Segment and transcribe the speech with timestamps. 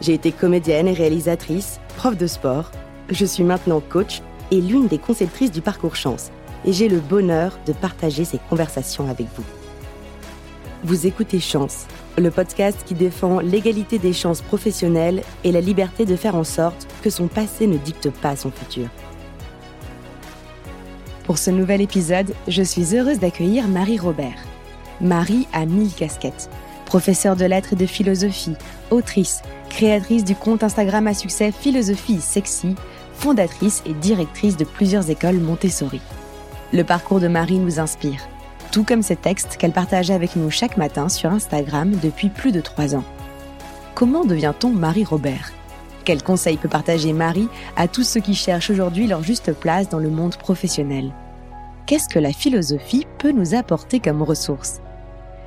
[0.00, 2.70] J'ai été comédienne et réalisatrice, prof de sport.
[3.10, 6.30] Je suis maintenant coach et l'une des conceptrices du parcours chance.
[6.64, 9.44] Et j'ai le bonheur de partager ces conversations avec vous.
[10.84, 16.14] Vous écoutez Chance, le podcast qui défend l'égalité des chances professionnelles et la liberté de
[16.14, 18.86] faire en sorte que son passé ne dicte pas son futur.
[21.24, 24.38] Pour ce nouvel épisode, je suis heureuse d'accueillir Marie Robert.
[25.00, 26.48] Marie a mille casquettes.
[26.88, 28.54] Professeure de lettres et de philosophie,
[28.90, 32.76] autrice, créatrice du compte Instagram à succès Philosophie Sexy,
[33.12, 36.00] fondatrice et directrice de plusieurs écoles Montessori.
[36.72, 38.26] Le parcours de Marie nous inspire,
[38.72, 42.62] tout comme ses textes qu'elle partageait avec nous chaque matin sur Instagram depuis plus de
[42.62, 43.04] trois ans.
[43.94, 45.52] Comment devient-on Marie Robert?
[46.06, 49.98] Quels conseils peut partager Marie à tous ceux qui cherchent aujourd'hui leur juste place dans
[49.98, 51.12] le monde professionnel?
[51.84, 54.80] Qu'est-ce que la philosophie peut nous apporter comme ressource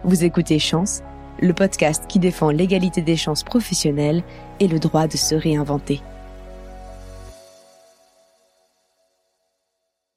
[0.04, 1.04] vous écoutez Chance,
[1.42, 4.24] le podcast qui défend l'égalité des chances professionnelles
[4.60, 6.02] et le droit de se réinventer.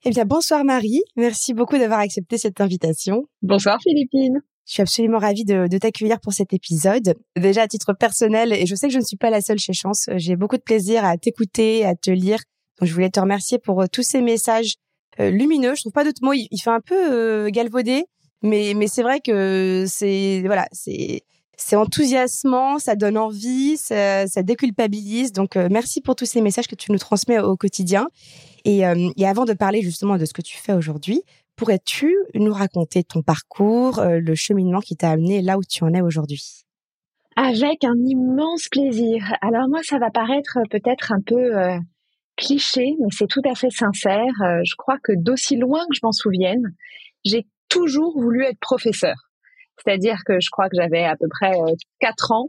[0.05, 1.03] Eh bien, bonsoir Marie.
[1.17, 3.25] Merci beaucoup d'avoir accepté cette invitation.
[3.41, 4.43] Bonsoir Philippine.
[4.67, 7.15] Je suis absolument ravie de, de t'accueillir pour cet épisode.
[7.37, 9.73] Déjà à titre personnel, et je sais que je ne suis pas la seule chez
[9.73, 12.39] Chance, j'ai beaucoup de plaisir à t'écouter, à te lire.
[12.79, 14.75] Donc je voulais te remercier pour euh, tous ces messages
[15.21, 15.75] euh, lumineux.
[15.75, 16.33] Je trouve pas d'autres mots.
[16.33, 18.05] Il, fait un peu euh, galvaudé,
[18.45, 21.23] mais, c'est vrai que c'est, voilà, c'est,
[21.57, 25.33] c'est enthousiasmant, ça donne envie, ça, déculpabilise.
[25.33, 28.07] Donc, euh, merci pour tous ces messages que tu nous transmets au quotidien.
[28.67, 31.23] Et, euh, et avant de parler justement de ce que tu fais aujourd'hui,
[31.57, 35.95] pourrais-tu nous raconter ton parcours, euh, le cheminement qui t'a amené là où tu en
[35.95, 36.65] es aujourd'hui?
[37.37, 39.33] Avec un immense plaisir.
[39.41, 41.53] Alors moi, ça va paraître peut-être un peu
[42.37, 44.33] cliché, mais c'est tout à fait sincère.
[44.39, 46.75] je crois que d'aussi loin que je m'en souvienne,
[47.25, 49.17] j'ai toujours voulu être professeur.
[49.77, 52.49] C'est-à-dire que je crois que j'avais à peu près euh, quatre ans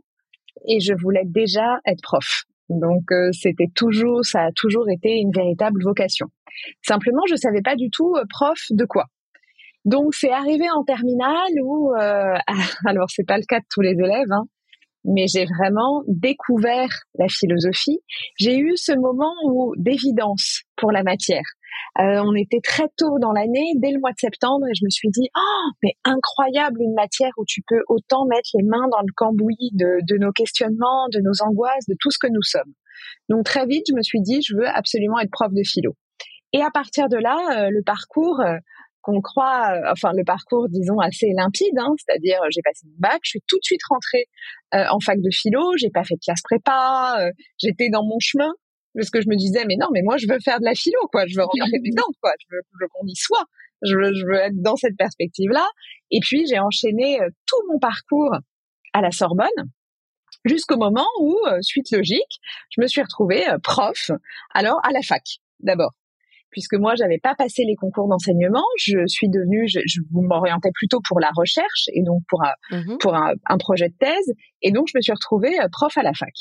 [0.68, 2.44] et je voulais déjà être prof.
[2.70, 6.28] Donc euh, c'était toujours, ça a toujours été une véritable vocation.
[6.84, 9.06] Simplement, je savais pas du tout euh, prof de quoi.
[9.84, 11.92] Donc c'est arrivé en terminale où,
[12.86, 14.46] alors c'est pas le cas de tous les élèves, hein,
[15.04, 18.00] mais j'ai vraiment découvert la philosophie.
[18.40, 21.46] J'ai eu ce moment où d'évidence pour la matière.
[22.00, 24.90] Euh, on était très tôt dans l'année, dès le mois de septembre, et je me
[24.90, 29.00] suis dit, oh, mais incroyable une matière où tu peux autant mettre les mains dans
[29.00, 32.74] le cambouis de, de nos questionnements, de nos angoisses, de tout ce que nous sommes.
[33.30, 35.96] Donc très vite, je me suis dit, je veux absolument être prof de philo.
[36.52, 38.58] Et à partir de là, euh, le parcours euh,
[39.02, 43.30] qu'on croit, enfin le parcours, disons, assez limpide, hein, c'est-à-dire j'ai passé mon bac, je
[43.30, 44.26] suis tout de suite rentrée
[44.74, 47.30] en fac de philo, j'ai pas fait de classe prépa,
[47.62, 48.52] j'étais dans mon chemin,
[48.96, 51.00] parce que je me disais mais non mais moi je veux faire de la philo
[51.12, 51.26] quoi.
[51.28, 52.32] Je veux rentrer dedans quoi.
[52.40, 53.46] Je veux, qu'on y soit.
[53.82, 55.68] Je veux, je veux être dans cette perspective là
[56.12, 58.32] et puis j'ai enchaîné euh, tout mon parcours
[58.94, 59.50] à la Sorbonne
[60.46, 62.40] jusqu'au moment où euh, suite logique
[62.70, 64.12] je me suis retrouvée euh, prof
[64.54, 65.24] alors à la fac
[65.60, 65.92] d'abord.
[66.52, 71.02] Puisque moi j'avais pas passé les concours d'enseignement, je suis devenue, je, je m'orientais plutôt
[71.06, 74.32] pour la recherche et donc pour un, mmh pour un, un, projet de thèse,
[74.62, 76.32] et donc je me suis retrouvée prof à la fac.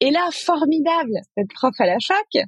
[0.00, 2.46] Et là, formidable d'être prof à la fac.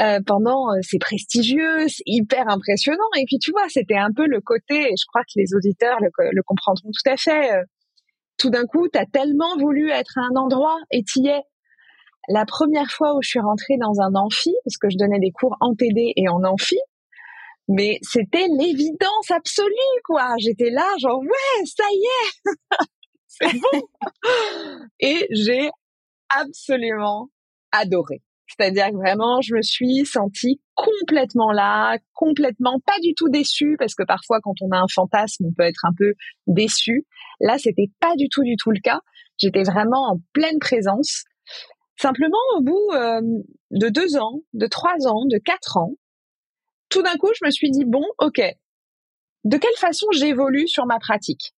[0.00, 3.08] Euh, pendant, euh, c'est prestigieux, c'est hyper impressionnant.
[3.16, 5.98] Et puis tu vois, c'était un peu le côté, et je crois que les auditeurs
[6.00, 7.52] le, comprendront tout à fait.
[7.52, 7.64] Euh,
[8.36, 11.42] tout d'un coup, tu as tellement voulu être à un endroit et t'y es.
[12.28, 15.32] La première fois où je suis rentrée dans un amphi, parce que je donnais des
[15.32, 16.78] cours en TD et en amphi,
[17.66, 19.72] mais c'était l'évidence absolue,
[20.04, 20.34] quoi.
[20.38, 22.52] J'étais là, genre, ouais, ça y est,
[23.26, 23.82] c'est bon.
[25.00, 25.70] et j'ai
[26.30, 27.28] absolument
[27.72, 28.22] adoré.
[28.48, 33.94] C'est-à-dire que vraiment, je me suis sentie complètement là, complètement pas du tout déçue, parce
[33.94, 36.14] que parfois, quand on a un fantasme, on peut être un peu
[36.46, 37.06] déçu.
[37.40, 39.00] Là, c'était pas du tout, du tout le cas.
[39.36, 41.24] J'étais vraiment en pleine présence.
[42.00, 43.20] Simplement, au bout euh,
[43.70, 45.92] de deux ans, de trois ans, de quatre ans,
[46.88, 48.40] tout d'un coup, je me suis dit bon, ok,
[49.44, 51.52] de quelle façon j'évolue sur ma pratique?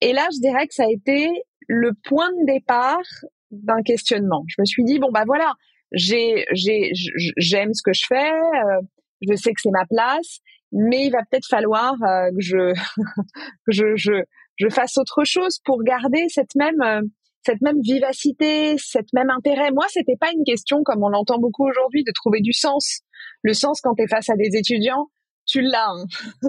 [0.00, 1.30] Et là, je dirais que ça a été
[1.68, 3.02] le point de départ
[3.50, 4.44] d'un questionnement.
[4.48, 5.54] Je me suis dit bon bah voilà,
[5.92, 6.90] j'ai j'ai
[7.36, 8.80] j'aime ce que je fais, euh,
[9.28, 10.38] je sais que c'est ma place,
[10.72, 12.72] mais il va peut-être falloir euh, que je,
[13.68, 14.12] je je
[14.56, 17.02] je fasse autre chose pour garder cette même euh,
[17.44, 19.70] cette même vivacité, cette même intérêt.
[19.72, 23.00] Moi, c'était pas une question comme on l'entend beaucoup aujourd'hui de trouver du sens.
[23.42, 25.08] Le sens quand tu es face à des étudiants,
[25.46, 25.90] tu l'as.
[25.90, 26.04] Hein.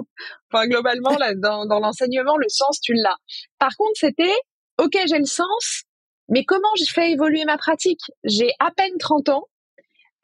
[0.52, 3.16] enfin, globalement, là, dans, dans l'enseignement, le sens, tu l'as.
[3.58, 4.34] Par contre, c'était,
[4.78, 5.84] OK, j'ai le sens,
[6.28, 8.00] mais comment je fais évoluer ma pratique?
[8.24, 9.44] J'ai à peine 30 ans.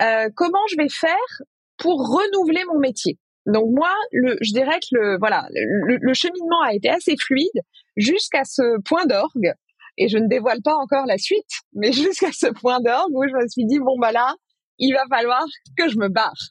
[0.02, 1.43] Euh, comment je vais faire
[1.79, 3.19] pour renouveler mon métier?
[3.47, 7.62] Donc moi, le, je dirais que le voilà, le, le cheminement a été assez fluide
[7.97, 9.52] jusqu'à ce point d'orgue
[9.97, 13.35] et je ne dévoile pas encore la suite, mais jusqu'à ce point d'orgue où je
[13.35, 14.35] me suis dit bon bah là,
[14.79, 15.44] il va falloir
[15.76, 16.49] que je me barre.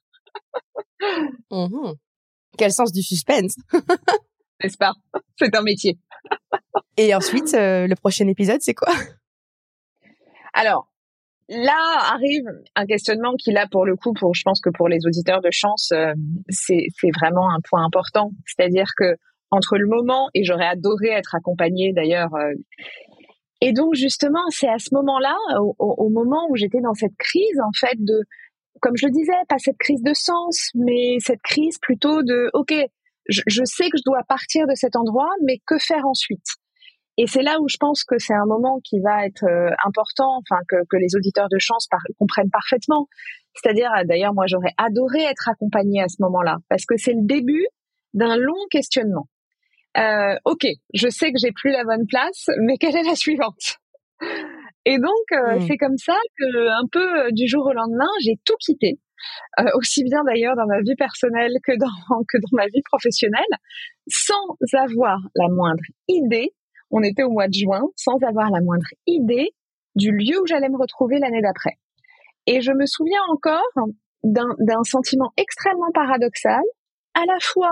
[1.50, 1.94] Mmh
[2.58, 3.56] Quel sens du suspense
[4.62, 4.94] N'est-ce pas?
[5.38, 5.98] C'est un métier.
[6.98, 8.94] Et ensuite, euh, le prochain épisode, c'est quoi?
[10.54, 10.90] Alors,
[11.48, 11.78] là
[12.14, 12.46] arrive
[12.76, 15.92] un questionnement qui là pour le coup je pense que pour les auditeurs de chance
[15.94, 16.14] euh,
[16.50, 16.86] c'est
[17.20, 18.32] vraiment un point important.
[18.46, 19.16] C'est-à-dire que
[19.52, 22.54] entre le moment et j'aurais adoré être accompagnée d'ailleurs euh,
[23.62, 25.36] et donc justement, c'est à ce moment-là,
[25.80, 28.24] au, moment où j'étais dans cette crise, en fait, de,
[28.82, 32.74] comme je le disais, pas cette crise de sens, mais cette crise plutôt de, ok,
[33.30, 36.46] je, sais que je dois partir de cet endroit, mais que faire ensuite?
[37.18, 40.40] Et c'est là où je pense que c'est un moment qui va être euh, important,
[40.40, 41.88] enfin que, que les auditeurs de chance
[42.18, 43.08] comprennent parfaitement.
[43.56, 47.66] C'est-à-dire, d'ailleurs, moi, j'aurais adoré être accompagnée à ce moment-là, parce que c'est le début
[48.14, 49.28] d'un long questionnement
[49.98, 53.78] euh, ok, je sais que j'ai plus la bonne place, mais quelle est la suivante?
[54.86, 55.68] Et donc euh, hmm.
[55.68, 59.00] c'est comme ça que un peu euh, du jour au lendemain, j'ai tout quitté,
[59.60, 61.88] euh, aussi bien d'ailleurs dans ma vie personnelle que dans
[62.28, 63.44] que dans ma vie professionnelle,
[64.08, 66.54] sans avoir la moindre idée.
[66.92, 69.50] On était au mois de juin, sans avoir la moindre idée
[69.96, 71.78] du lieu où j'allais me retrouver l'année d'après.
[72.48, 73.62] Et je me souviens encore
[74.24, 76.64] d'un sentiment extrêmement paradoxal,
[77.14, 77.72] à la fois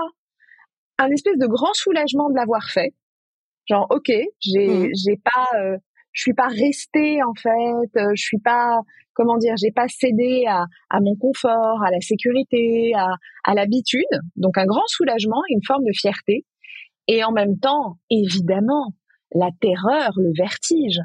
[0.98, 2.94] un espèce de grand soulagement de l'avoir fait.
[3.66, 4.10] Genre, ok,
[4.40, 4.90] j'ai, mmh.
[4.94, 5.76] j'ai pas, euh,
[6.18, 8.80] je suis pas restée en fait, euh, je suis pas,
[9.14, 13.06] comment dire, j'ai pas cédé à, à mon confort, à la sécurité, à,
[13.44, 14.02] à l'habitude.
[14.34, 16.44] Donc un grand soulagement, une forme de fierté,
[17.06, 18.94] et en même temps, évidemment,
[19.32, 20.98] la terreur, le vertige.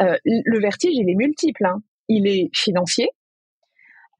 [0.00, 1.64] Euh, le vertige, il est multiple.
[1.64, 1.78] Hein.
[2.08, 3.08] Il est financier,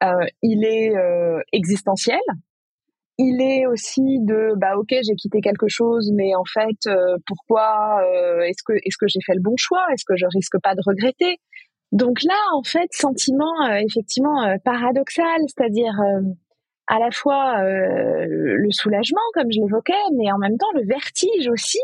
[0.05, 2.21] euh, il est euh, existentiel,
[3.19, 8.01] il est aussi de bah ok j'ai quitté quelque chose mais en fait euh, pourquoi
[8.05, 9.85] euh, est-ce que est-ce que j'ai fait le bon choix?
[9.93, 11.39] Est-ce que je risque pas de regretter?
[11.93, 15.95] Donc là en fait sentiment euh, effectivement paradoxal c'est-à-dire
[16.89, 21.81] à la fois le soulagement comme je l'évoquais mais en même temps le vertige aussi.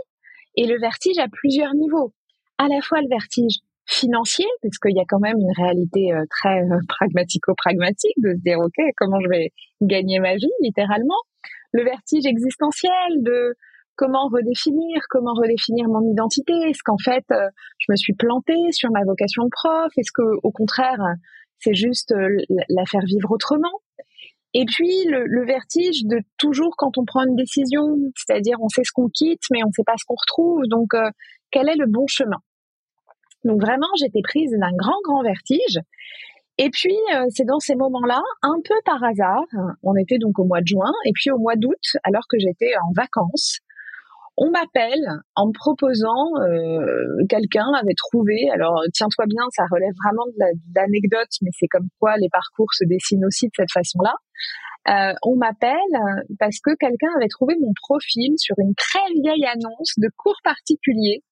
[0.54, 2.12] Et le vertige à plusieurs niveaux.
[2.58, 3.56] À la fois le vertige
[3.92, 8.42] financier, parce qu'il y a quand même une réalité euh, très euh, pragmatico-pragmatique de se
[8.42, 9.50] dire, OK, comment je vais
[9.82, 11.20] gagner ma vie, littéralement.
[11.72, 13.54] Le vertige existentiel de
[13.96, 16.52] comment redéfinir, comment redéfinir mon identité.
[16.68, 17.48] Est-ce qu'en fait, euh,
[17.78, 19.92] je me suis plantée sur ma vocation de prof?
[19.96, 21.00] Est-ce que, au contraire,
[21.58, 23.80] c'est juste la faire vivre autrement?
[24.54, 28.84] Et puis le, le, vertige de toujours quand on prend une décision, c'est-à-dire on sait
[28.84, 30.62] ce qu'on quitte, mais on ne sait pas ce qu'on retrouve.
[30.68, 30.90] Donc
[31.50, 32.38] quel est le bon chemin?
[33.44, 35.78] Donc vraiment, j'étais prise d'un grand, grand vertige.
[36.58, 39.46] Et puis, euh, c'est dans ces moments-là, un peu par hasard,
[39.82, 42.72] on était donc au mois de juin, et puis au mois d'août, alors que j'étais
[42.76, 43.60] en vacances,
[44.36, 45.04] on m'appelle
[45.34, 51.28] en me proposant, euh, quelqu'un avait trouvé, alors tiens-toi bien, ça relève vraiment de l'anecdote,
[51.42, 54.14] mais c'est comme quoi les parcours se dessinent aussi de cette façon-là.
[54.88, 55.76] Euh, on m'appelle
[56.38, 61.22] parce que quelqu'un avait trouvé mon profil sur une très vieille annonce de cours particuliers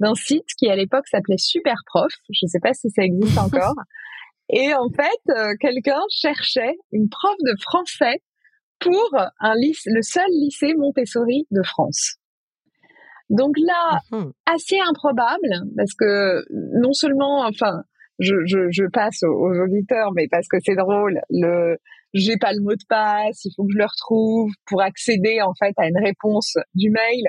[0.00, 2.12] d'un site qui à l'époque s'appelait Superprof.
[2.30, 3.74] Je ne sais pas si ça existe encore.
[4.50, 8.20] Et en fait, euh, quelqu'un cherchait une prof de français
[8.78, 12.16] pour un lycée, le seul lycée Montessori de France.
[13.30, 14.32] Donc là, mhm.
[14.46, 16.44] assez improbable parce que
[16.78, 17.82] non seulement, enfin,
[18.18, 21.78] je, je, je passe aux, auditeurs, mais parce que c'est drôle, le
[22.12, 25.52] j'ai pas le mot de passe, il faut que je le retrouve pour accéder en
[25.58, 27.24] fait à une réponse du mail.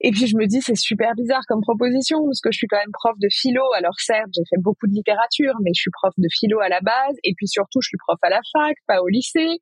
[0.00, 2.76] Et puis je me dis c'est super bizarre comme proposition parce que je suis quand
[2.76, 3.62] même prof de philo.
[3.76, 6.80] Alors certes j'ai fait beaucoup de littérature, mais je suis prof de philo à la
[6.80, 7.16] base.
[7.24, 9.60] Et puis surtout je suis prof à la fac, pas au lycée.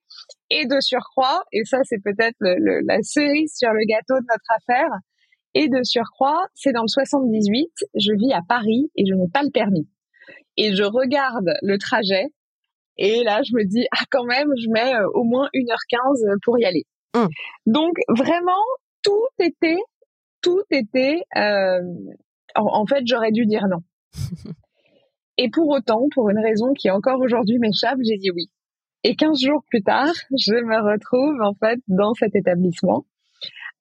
[0.51, 4.91] Et de surcroît, et ça c'est peut-être la cerise sur le gâteau de notre affaire.
[5.57, 9.45] Et de surcroît, c'est dans le 78, je vis à Paris et je n'ai pas
[9.45, 9.89] le permis.
[10.57, 12.27] Et je regarde le trajet
[12.97, 16.59] et là je me dis ah quand même je mets euh, au moins 1h15 pour
[16.59, 16.87] y aller.
[17.15, 17.27] Mmh.
[17.67, 18.63] Donc vraiment
[19.05, 19.79] tout était
[20.45, 21.81] tout était, euh,
[22.55, 23.81] en, fait, j'aurais dû dire non.
[25.39, 28.51] Et pour autant, pour une raison qui encore aujourd'hui m'échappe, j'ai dit oui.
[29.03, 33.05] Et 15 jours plus tard, je me retrouve en fait dans cet établissement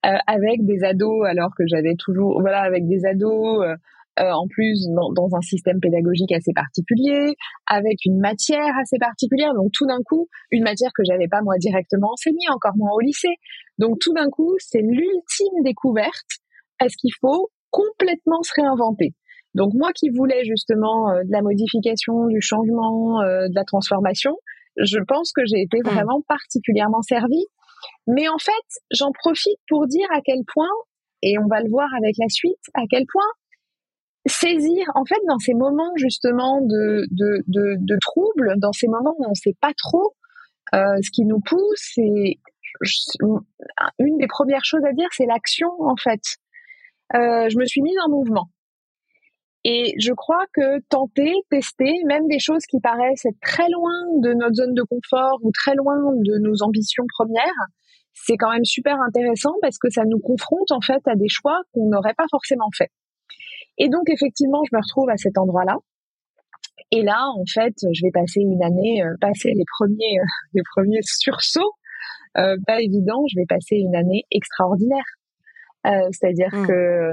[0.04, 3.64] euh, avec des ados, alors que j'avais toujours, voilà, avec des ados,
[4.18, 7.34] euh, en plus dans, dans, un système pédagogique assez particulier,
[7.66, 9.54] avec une matière assez particulière.
[9.54, 13.00] Donc tout d'un coup, une matière que j'avais pas moi directement enseignée, encore moins au
[13.00, 13.36] lycée.
[13.78, 16.43] Donc tout d'un coup, c'est l'ultime découverte.
[16.84, 19.14] Est-ce qu'il faut complètement se réinventer
[19.54, 24.36] Donc moi qui voulais justement euh, de la modification, du changement, euh, de la transformation,
[24.76, 25.88] je pense que j'ai été mmh.
[25.88, 27.46] vraiment particulièrement servie.
[28.06, 30.74] Mais en fait, j'en profite pour dire à quel point,
[31.22, 33.30] et on va le voir avec la suite, à quel point
[34.26, 39.14] saisir, en fait, dans ces moments justement de, de, de, de troubles, dans ces moments
[39.18, 40.14] où on ne sait pas trop
[40.74, 42.38] euh, ce qui nous pousse, c'est
[43.98, 46.38] une des premières choses à dire, c'est l'action en fait.
[47.14, 48.48] Euh, je me suis mise en mouvement.
[49.64, 54.34] Et je crois que tenter, tester, même des choses qui paraissent être très loin de
[54.34, 57.64] notre zone de confort ou très loin de nos ambitions premières,
[58.12, 61.58] c'est quand même super intéressant parce que ça nous confronte en fait à des choix
[61.72, 62.90] qu'on n'aurait pas forcément fait.
[63.78, 65.76] Et donc effectivement, je me retrouve à cet endroit-là.
[66.90, 70.62] Et là, en fait, je vais passer une année, euh, passer les premiers, euh, les
[70.74, 71.72] premiers sursauts,
[72.36, 73.24] euh, pas évident.
[73.30, 75.04] Je vais passer une année extraordinaire.
[75.86, 76.66] Euh, C'est-à-dire mmh.
[76.66, 77.10] que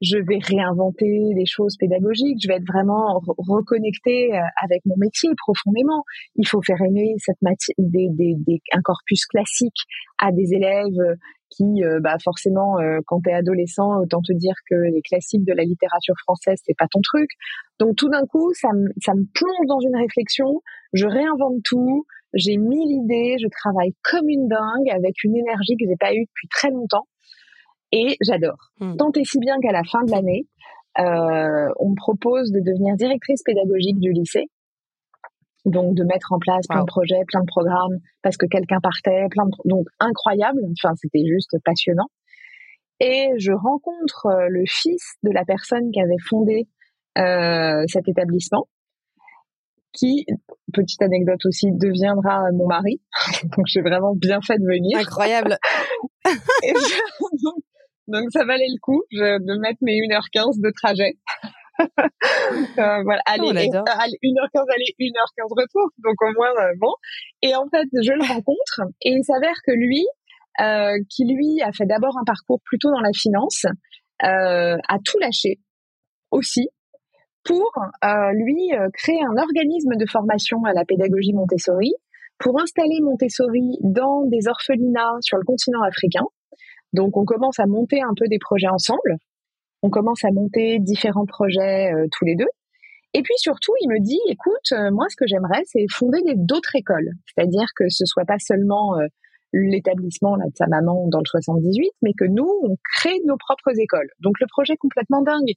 [0.00, 5.30] je vais réinventer des choses pédagogiques, je vais être vraiment reconnectée euh, avec mon métier
[5.36, 6.04] profondément.
[6.36, 9.78] Il faut faire aimer cette matière, des, des, des, un corpus classique
[10.18, 11.16] à des élèves
[11.50, 15.44] qui, euh, bah forcément, euh, quand tu es adolescent, autant te dire que les classiques
[15.44, 17.30] de la littérature française, c'est pas ton truc.
[17.78, 20.60] Donc tout d'un coup, ça me, ça me plonge dans une réflexion,
[20.92, 25.86] je réinvente tout, j'ai mille idées, je travaille comme une dingue avec une énergie que
[25.88, 27.06] j'ai pas eue depuis très longtemps
[27.94, 28.72] et j'adore.
[28.80, 28.96] Hmm.
[28.96, 30.48] Tant et si bien qu'à la fin de l'année,
[30.98, 34.46] euh, on me propose de devenir directrice pédagogique du lycée.
[35.64, 39.26] Donc de mettre en place plein de projets, plein de programmes, parce que quelqu'un partait,
[39.30, 40.60] plein de donc incroyable.
[40.72, 42.08] Enfin, c'était juste passionnant.
[43.00, 46.68] Et je rencontre euh, le fils de la personne qui avait fondé
[47.16, 48.68] euh, cet établissement,
[49.92, 50.26] qui,
[50.72, 53.00] petite anecdote aussi, deviendra mon mari.
[53.56, 54.98] donc j'ai vraiment bien fait de venir.
[54.98, 55.56] Incroyable.
[56.62, 57.63] et donc
[58.30, 61.14] ça valait le coup de mettre mes 1h15 de trajet.
[61.80, 65.90] euh, voilà, oh, aller, 1h15 aller, 1h15 retour.
[65.98, 66.92] Donc au moins, euh, bon.
[67.42, 70.04] Et en fait, je le rencontre et il s'avère que lui,
[70.60, 73.64] euh, qui lui a fait d'abord un parcours plutôt dans la finance,
[74.22, 75.58] euh, a tout lâché
[76.30, 76.68] aussi
[77.44, 77.70] pour
[78.04, 81.92] euh, lui créer un organisme de formation à la pédagogie Montessori
[82.38, 86.24] pour installer Montessori dans des orphelinats sur le continent africain
[86.94, 89.16] donc on commence à monter un peu des projets ensemble.
[89.82, 92.48] On commence à monter différents projets euh, tous les deux.
[93.12, 96.74] Et puis surtout, il me dit, écoute, euh, moi ce que j'aimerais, c'est fonder d'autres
[96.74, 97.10] écoles.
[97.26, 99.06] C'est-à-dire que ce soit pas seulement euh,
[99.52, 104.08] l'établissement de sa maman dans le 78, mais que nous, on crée nos propres écoles.
[104.20, 105.52] Donc le projet est complètement dingue.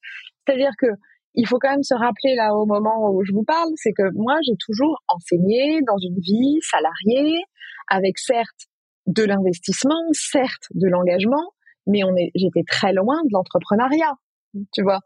[0.46, 0.88] C'est-à-dire que
[1.36, 4.10] il faut quand même se rappeler là au moment où je vous parle, c'est que
[4.16, 7.44] moi j'ai toujours enseigné dans une vie salariée,
[7.90, 8.66] avec certes
[9.08, 11.52] de l'investissement, certes de l'engagement,
[11.88, 14.14] mais on est, j'étais très loin de l'entrepreneuriat,
[14.74, 15.00] tu vois.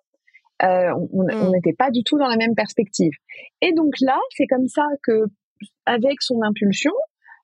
[0.64, 1.52] Euh, on mm.
[1.52, 3.14] n'était pas du tout dans la même perspective.
[3.62, 5.26] Et donc là, c'est comme ça que,
[5.86, 6.94] avec son impulsion,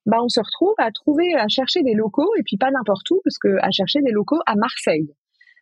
[0.06, 3.20] bah on se retrouve à trouver, à chercher des locaux et puis pas n'importe où,
[3.24, 5.14] parce que à chercher des locaux à Marseille,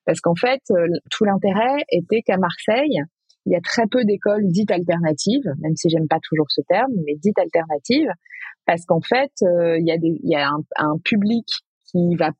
[0.04, 3.00] parce qu'en fait, euh, tout l'intérêt était qu'à Marseille,
[3.46, 6.92] il y a très peu d'écoles dites alternatives, même si j'aime pas toujours ce terme,
[7.06, 8.10] mais dites alternatives,
[8.66, 11.46] parce qu'en fait, euh, il y a, des, y a un, un, public
[11.84, 12.30] qui va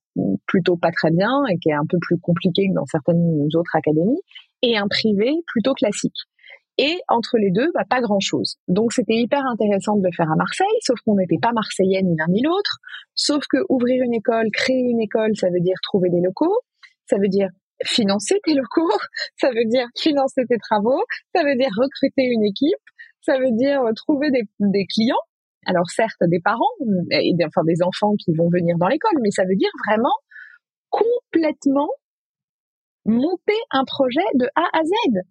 [0.47, 3.77] plutôt pas très bien et qui est un peu plus compliqué que dans certaines autres
[3.77, 4.21] académies,
[4.63, 6.17] et un privé plutôt classique.
[6.79, 8.57] Et entre les deux, bah, pas grand-chose.
[8.69, 12.15] Donc c'était hyper intéressant de le faire à Marseille, sauf qu'on n'était pas marseillais ni
[12.17, 12.79] l'un ni l'autre,
[13.15, 16.59] sauf que ouvrir une école, créer une école, ça veut dire trouver des locaux,
[17.07, 17.49] ça veut dire
[17.85, 18.91] financer tes locaux,
[19.41, 21.03] ça veut dire financer tes travaux,
[21.35, 22.85] ça veut dire recruter une équipe,
[23.23, 25.17] ça veut dire trouver des, des clients
[25.67, 26.63] alors certes des parents,
[27.11, 30.15] et enfin des enfants qui vont venir dans l'école, mais ça veut dire vraiment
[30.91, 31.89] complètement
[33.05, 35.27] monter un projet de A à Z.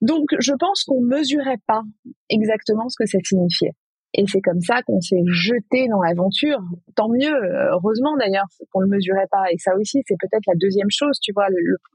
[0.00, 1.82] Donc je pense qu'on mesurait pas
[2.30, 3.72] exactement ce que ça signifiait.
[4.14, 6.60] Et c'est comme ça qu'on s'est jeté dans l'aventure.
[6.96, 7.34] Tant mieux,
[7.72, 9.44] heureusement d'ailleurs qu'on le mesurait pas.
[9.52, 11.18] Et ça aussi, c'est peut-être la deuxième chose.
[11.20, 11.46] Tu vois,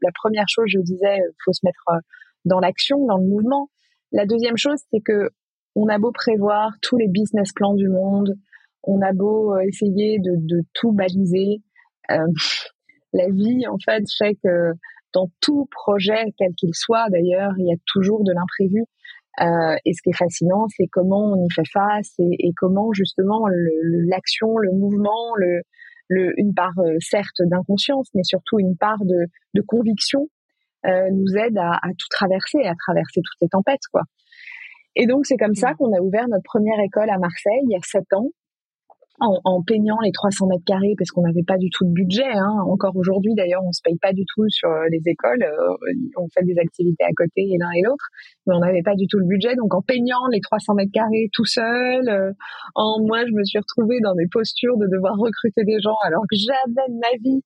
[0.01, 1.99] la première chose, je disais, faut se mettre euh,
[2.45, 3.69] dans l'action, dans le mouvement.
[4.11, 5.29] La deuxième chose, c'est que
[5.75, 8.35] on a beau prévoir tous les business plans du monde,
[8.83, 11.63] on a beau euh, essayer de, tout baliser,
[12.11, 12.17] euh,
[13.13, 14.73] la vie en fait fait que
[15.13, 18.83] dans tout projet, quel qu'il soit d'ailleurs, il y a toujours de l'imprévu.
[19.41, 22.93] Euh, et ce qui est fascinant, c'est comment on y fait face et, et comment
[22.93, 23.47] justement
[24.07, 25.61] l'action, le, mouvement, le,
[26.07, 30.27] le, une part euh, certes d'inconscience, mais surtout une part de, de conviction
[30.85, 34.01] nous aide à, à, tout traverser, à traverser toutes les tempêtes, quoi.
[34.97, 35.75] Et donc c'est comme ça mmh.
[35.77, 38.29] qu'on a ouvert notre première école à Marseille il y a sept ans
[39.23, 42.27] en, en, peignant les 300 mètres carrés parce qu'on n'avait pas du tout de budget.
[42.27, 42.59] Hein.
[42.67, 45.43] Encore aujourd'hui, d'ailleurs, on se paye pas du tout sur euh, les écoles.
[45.43, 48.05] Euh, on fait des activités à côté l'un et l'autre,
[48.45, 49.55] mais on n'avait pas du tout le budget.
[49.55, 52.31] Donc, en peignant les 300 mètres carrés tout seul, euh,
[52.75, 56.23] en moi, je me suis retrouvée dans des postures de devoir recruter des gens alors
[56.29, 57.41] que jamais de ma vie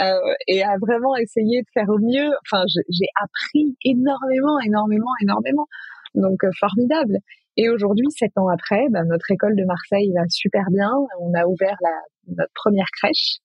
[0.00, 2.30] euh, et à vraiment essayer de faire au mieux.
[2.44, 5.66] Enfin, j'ai appris énormément, énormément, énormément.
[6.14, 7.16] Donc, formidable.
[7.56, 10.90] Et aujourd'hui, sept ans après, ben, notre école de Marseille va super bien.
[11.20, 13.38] On a ouvert la, notre première crèche.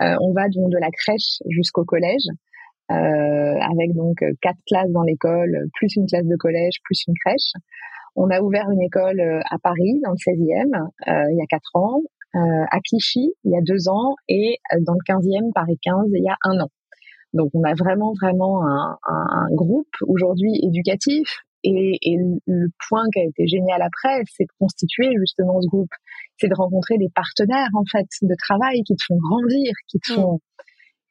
[0.00, 2.28] Euh, on va donc de la crèche jusqu'au collège,
[2.92, 7.52] euh, avec donc quatre classes dans l'école, plus une classe de collège, plus une crèche.
[8.20, 10.74] On a ouvert une école euh, à Paris, dans le 16e,
[11.08, 12.00] euh, il y a quatre ans,
[12.34, 16.24] euh, à Clichy, il y a deux ans, et dans le 15e, Paris 15, il
[16.24, 16.68] y a un an.
[17.32, 23.20] Donc on a vraiment, vraiment un, un groupe aujourd'hui éducatif et, et, le point qui
[23.20, 25.90] a été génial après, c'est de constituer justement ce groupe,
[26.38, 30.12] c'est de rencontrer des partenaires en fait de travail qui te font grandir, qui te
[30.12, 30.16] mm.
[30.16, 30.40] font,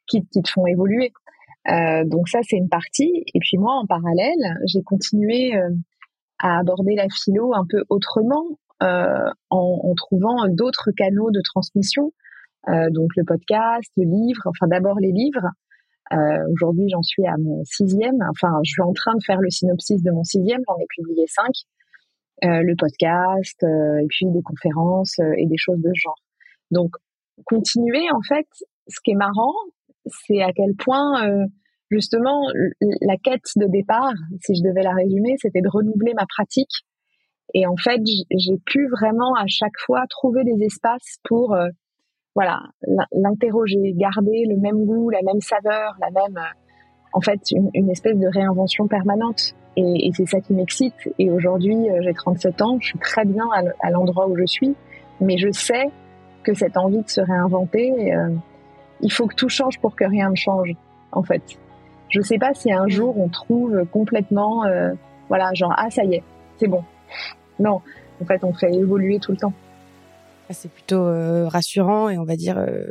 [0.08, 1.12] qui, qui te font évoluer.
[1.70, 3.24] Euh, donc ça c'est une partie.
[3.34, 5.70] Et puis moi en parallèle, j'ai continué euh,
[6.38, 8.44] à aborder la philo un peu autrement,
[8.82, 12.12] euh, en, en, trouvant d'autres canaux de transmission.
[12.90, 15.46] Donc le podcast, le livre, enfin d'abord les livres,
[16.52, 18.16] Aujourd'hui, j'en suis à mon sixième.
[18.30, 20.60] Enfin, je suis en train de faire le synopsis de mon sixième.
[20.66, 21.52] J'en ai publié cinq.
[22.44, 26.20] Euh, le podcast, euh, et puis des conférences euh, et des choses de genre.
[26.70, 26.92] Donc,
[27.44, 28.46] continuer, en fait,
[28.86, 29.54] ce qui est marrant,
[30.06, 31.46] c'est à quel point,
[31.90, 32.46] justement,
[33.00, 36.84] la quête de départ, si je devais la résumer, c'était de renouveler ma pratique.
[37.54, 41.56] Et en fait, j'ai pu vraiment à chaque fois trouver des espaces pour
[42.38, 42.60] voilà,
[43.10, 46.46] l'interroger, garder le même goût, la même saveur, la même, euh,
[47.12, 49.56] en fait, une, espèce de réinvention permanente.
[49.76, 50.94] Et, c'est ça qui m'excite.
[51.18, 53.44] Et aujourd'hui, euh, j'ai 37 ans, je suis très bien
[53.80, 54.76] à l'endroit où je suis,
[55.20, 55.90] mais je sais
[56.44, 58.28] que cette envie de se réinventer, euh,
[59.00, 60.70] il faut que tout change pour que rien ne change,
[61.10, 61.42] en fait.
[62.08, 64.62] Je sais pas si un jour on trouve complètement,
[65.28, 66.22] voilà, genre ah ça y est,
[66.58, 66.84] c'est bon.
[67.58, 67.80] Non,
[68.22, 69.52] en fait, on fait évoluer tout le temps.
[70.48, 72.86] Ah, c'est plutôt euh, rassurant et on va dire euh,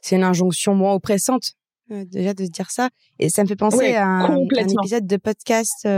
[0.00, 1.54] c'est une injonction moins oppressante
[1.90, 2.88] euh, déjà de se dire ça.
[3.18, 5.88] Et ça me fait penser à un, épisode de podcast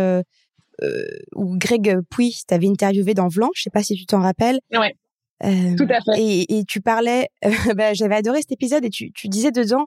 [1.37, 3.51] où Greg Puy t'avait interviewé dans Vlan.
[3.55, 4.59] Je sais pas si tu t'en rappelles.
[4.72, 4.94] Ouais.
[5.77, 6.20] Tout à fait.
[6.20, 7.29] Et, et tu parlais,
[7.77, 9.85] bah, j'avais adoré cet épisode et tu, tu disais dedans,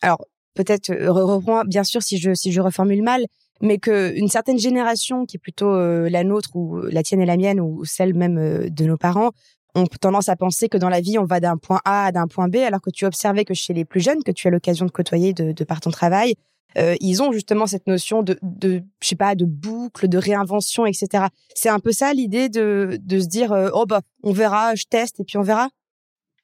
[0.00, 3.26] alors peut-être reprends bien sûr si je si je reformule mal,
[3.60, 7.36] mais que une certaine génération qui est plutôt la nôtre ou la tienne et la
[7.36, 9.32] mienne ou celle même de nos parents
[9.74, 12.26] on tendance à penser que dans la vie, on va d'un point A à d'un
[12.26, 14.86] point B, alors que tu observais que chez les plus jeunes, que tu as l'occasion
[14.86, 16.34] de côtoyer de, de par ton travail,
[16.76, 20.86] euh, ils ont justement cette notion de, de, je sais pas, de boucle, de réinvention,
[20.86, 21.26] etc.
[21.54, 24.84] C'est un peu ça l'idée de, de se dire, euh, oh bah, on verra, je
[24.84, 25.68] teste et puis on verra?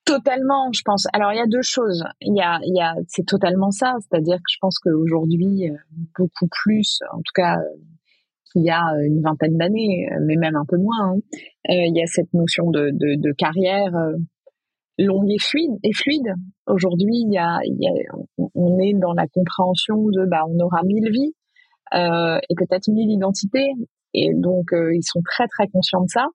[0.04, 1.06] Totalement, je pense.
[1.12, 2.04] Alors il y a deux choses.
[2.20, 3.94] Il y a, il y a, c'est totalement ça.
[4.00, 5.74] C'est-à-dire que je pense qu'aujourd'hui, euh,
[6.18, 7.58] beaucoup plus, en tout cas
[8.54, 11.12] il y a une vingtaine d'années, mais même un peu moins.
[11.12, 11.16] Hein.
[11.70, 14.16] Euh, il y a cette notion de, de, de carrière euh,
[14.98, 15.78] longue et fluide.
[15.82, 16.34] Et fluide.
[16.66, 20.58] Aujourd'hui, il y a, il y a, on est dans la compréhension de, bah, on
[20.58, 21.34] aura mille vies
[21.94, 23.72] euh, et peut-être mille identités.
[24.14, 26.26] Et donc, euh, ils sont très très conscients de ça.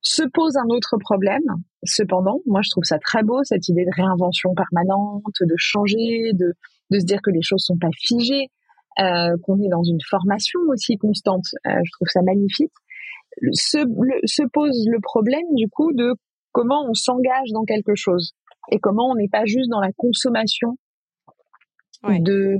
[0.00, 1.42] Se pose un autre problème.
[1.84, 6.54] Cependant, moi, je trouve ça très beau cette idée de réinvention permanente, de changer, de
[6.90, 8.48] de se dire que les choses sont pas figées, euh,
[9.42, 11.46] qu'on est dans une formation aussi constante.
[11.66, 12.72] Euh, je trouve ça magnifique.
[13.52, 13.78] Se,
[14.24, 16.14] se pose le problème du coup de
[16.52, 18.32] comment on s'engage dans quelque chose
[18.72, 20.76] et comment on n'est pas juste dans la consommation
[22.04, 22.58] de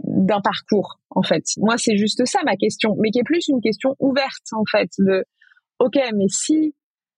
[0.00, 1.44] d'un parcours en fait.
[1.58, 4.90] Moi c'est juste ça ma question, mais qui est plus une question ouverte en fait
[4.98, 5.24] de
[5.78, 6.74] ok mais si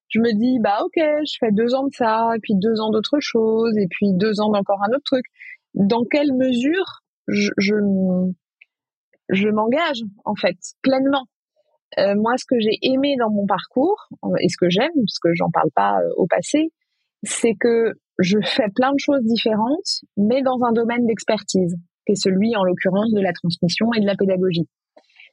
[0.08, 2.90] je me dis bah ok je fais deux ans de ça et puis deux ans
[2.90, 5.24] d'autre chose et puis deux ans d'encore un autre truc,
[5.74, 7.74] dans quelle mesure je, je
[9.28, 11.26] je m'engage en fait pleinement.
[11.98, 14.08] Euh, moi, ce que j'ai aimé dans mon parcours
[14.40, 16.70] et ce que j'aime, parce que j'en parle pas euh, au passé,
[17.22, 22.20] c'est que je fais plein de choses différentes, mais dans un domaine d'expertise, qui est
[22.20, 24.68] celui, en l'occurrence, de la transmission et de la pédagogie.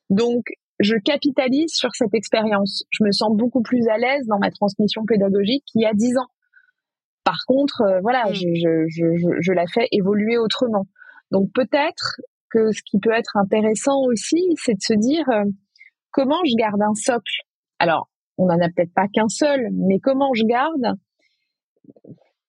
[0.10, 0.46] Donc,
[0.80, 2.84] je capitalise sur cette expérience.
[2.92, 6.18] Je me sens beaucoup plus à l'aise dans ma transmission pédagogique qu'il y a dix
[6.18, 6.30] ans.
[7.24, 8.34] Par contre, euh, voilà, mmh.
[8.34, 10.86] je, je, je, je, la fais évoluer autrement.
[11.32, 15.44] Donc peut-être que ce qui peut être intéressant aussi, c'est de se dire euh,
[16.12, 17.42] comment je garde un socle?
[17.80, 20.98] Alors, on n'en a peut-être pas qu'un seul, mais comment je garde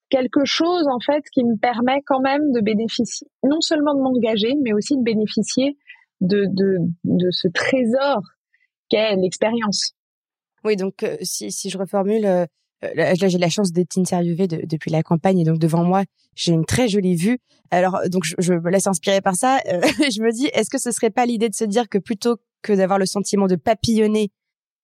[0.09, 4.55] quelque chose en fait qui me permet quand même de bénéficier, non seulement de m'engager,
[4.63, 5.77] mais aussi de bénéficier
[6.21, 8.21] de, de, de ce trésor
[8.89, 9.93] qu'est l'expérience.
[10.65, 12.47] Oui, donc euh, si, si je reformule, euh,
[12.83, 16.65] là j'ai la chance d'être interviewée depuis la campagne et donc devant moi j'ai une
[16.65, 17.39] très jolie vue.
[17.71, 19.59] Alors donc je, je me laisse inspirer par ça.
[19.67, 22.73] je me dis, est-ce que ce serait pas l'idée de se dire que plutôt que
[22.73, 24.31] d'avoir le sentiment de papillonner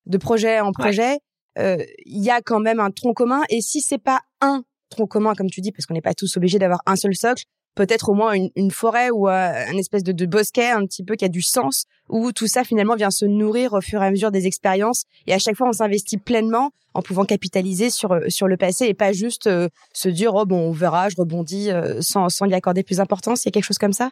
[0.07, 1.18] de projet en projet,
[1.57, 3.42] il y a quand même un tronc commun.
[3.50, 6.37] Et si c'est pas un tronc commun, comme tu dis, parce qu'on n'est pas tous
[6.37, 10.26] obligés d'avoir un seul socle, peut-être au moins une, forêt ou euh, un espèce de,
[10.26, 13.72] bosquet un petit peu qui a du sens, où tout ça finalement vient se nourrir
[13.72, 15.04] au fur et à mesure des expériences.
[15.26, 18.87] Et à chaque fois, on s'investit pleinement en pouvant capitaliser sur euh, sur le passé
[18.87, 22.54] et pas juste euh, se dire oh bon on verra, je rebondis sans sans y
[22.54, 23.44] accorder plus d'importance.
[23.44, 24.11] Il y a quelque chose comme ça?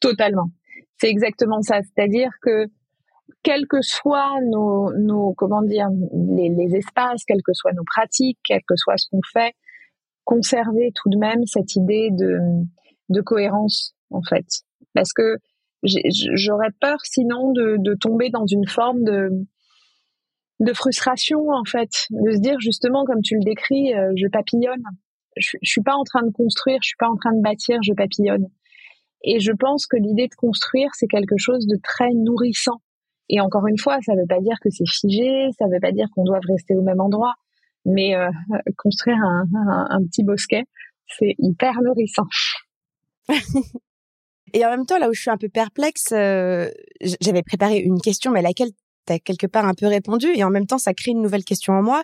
[0.00, 0.50] Totalement.
[0.98, 1.80] C'est exactement ça.
[1.82, 2.66] C'est-à-dire que
[3.42, 8.60] quels que soient nos, comment dire les, les espaces, quelles que soient nos pratiques, quel
[8.66, 9.54] que soit ce qu'on fait,
[10.24, 12.38] conserver tout de même cette idée de,
[13.08, 14.46] de cohérence en fait.
[14.94, 15.36] Parce que
[15.84, 19.30] j'aurais peur sinon de, de, tomber dans une forme de
[20.58, 22.06] de frustration en fait.
[22.10, 24.82] De se dire justement comme tu le décris euh, je papillonne.
[25.36, 27.78] Je, je suis pas en train de construire je suis pas en train de bâtir
[27.82, 28.46] je papillonne.
[29.22, 32.80] Et je pense que l'idée de construire c'est quelque chose de très nourrissant.
[33.28, 36.06] Et encore une fois ça veut pas dire que c'est figé ça veut pas dire
[36.14, 37.34] qu'on doit rester au même endroit.
[37.84, 38.28] Mais euh,
[38.76, 39.44] construire un,
[39.90, 40.64] un, petit bosquet,
[41.06, 42.26] c'est hyper nourrissant.
[44.52, 46.70] Et en même temps, là où je suis un peu perplexe, euh,
[47.20, 48.70] j'avais préparé une question, mais à laquelle
[49.06, 51.44] tu as quelque part un peu répondu, et en même temps, ça crée une nouvelle
[51.44, 52.02] question en moi.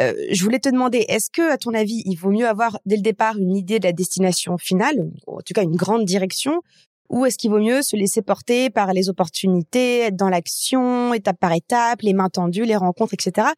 [0.00, 2.96] Euh, je voulais te demander, est-ce que, à ton avis, il vaut mieux avoir dès
[2.96, 6.62] le départ une idée de la destination finale, ou en tout cas une grande direction,
[7.10, 11.38] ou est-ce qu'il vaut mieux se laisser porter par les opportunités, être dans l'action, étape
[11.38, 13.48] par étape, les mains tendues, les rencontres, etc.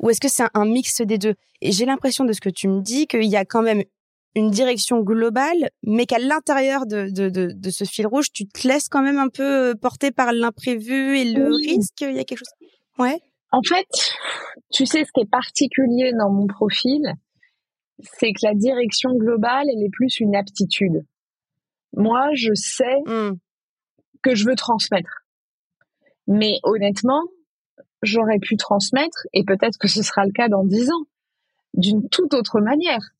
[0.00, 1.34] Ou est-ce que c'est un mix des deux?
[1.60, 3.84] Et j'ai l'impression de ce que tu me dis qu'il y a quand même
[4.36, 8.66] une direction globale, mais qu'à l'intérieur de, de, de, de, ce fil rouge, tu te
[8.66, 12.00] laisses quand même un peu euh, porter par l'imprévu et le risque.
[12.00, 12.68] Il y a quelque chose.
[12.98, 13.20] Ouais.
[13.52, 13.86] En fait,
[14.72, 17.14] tu sais, ce qui est particulier dans mon profil,
[18.00, 21.04] c'est que la direction globale, elle est plus une aptitude.
[21.96, 23.36] Moi, je sais mmh.
[24.22, 25.24] que je veux transmettre.
[26.26, 27.22] Mais honnêtement,
[28.02, 31.04] j'aurais pu transmettre, et peut-être que ce sera le cas dans dix ans,
[31.74, 33.13] d'une toute autre manière.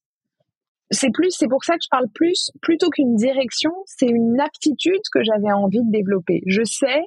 [0.91, 5.01] C'est plus, c'est pour ça que je parle plus, plutôt qu'une direction, c'est une aptitude
[5.13, 6.43] que j'avais envie de développer.
[6.47, 7.03] Je sais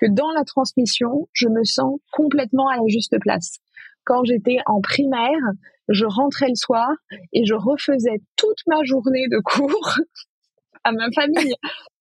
[0.00, 3.58] que dans la transmission, je me sens complètement à la juste place.
[4.04, 5.40] Quand j'étais en primaire,
[5.88, 6.88] je rentrais le soir
[7.32, 9.96] et je refaisais toute ma journée de cours
[10.84, 11.54] à ma famille.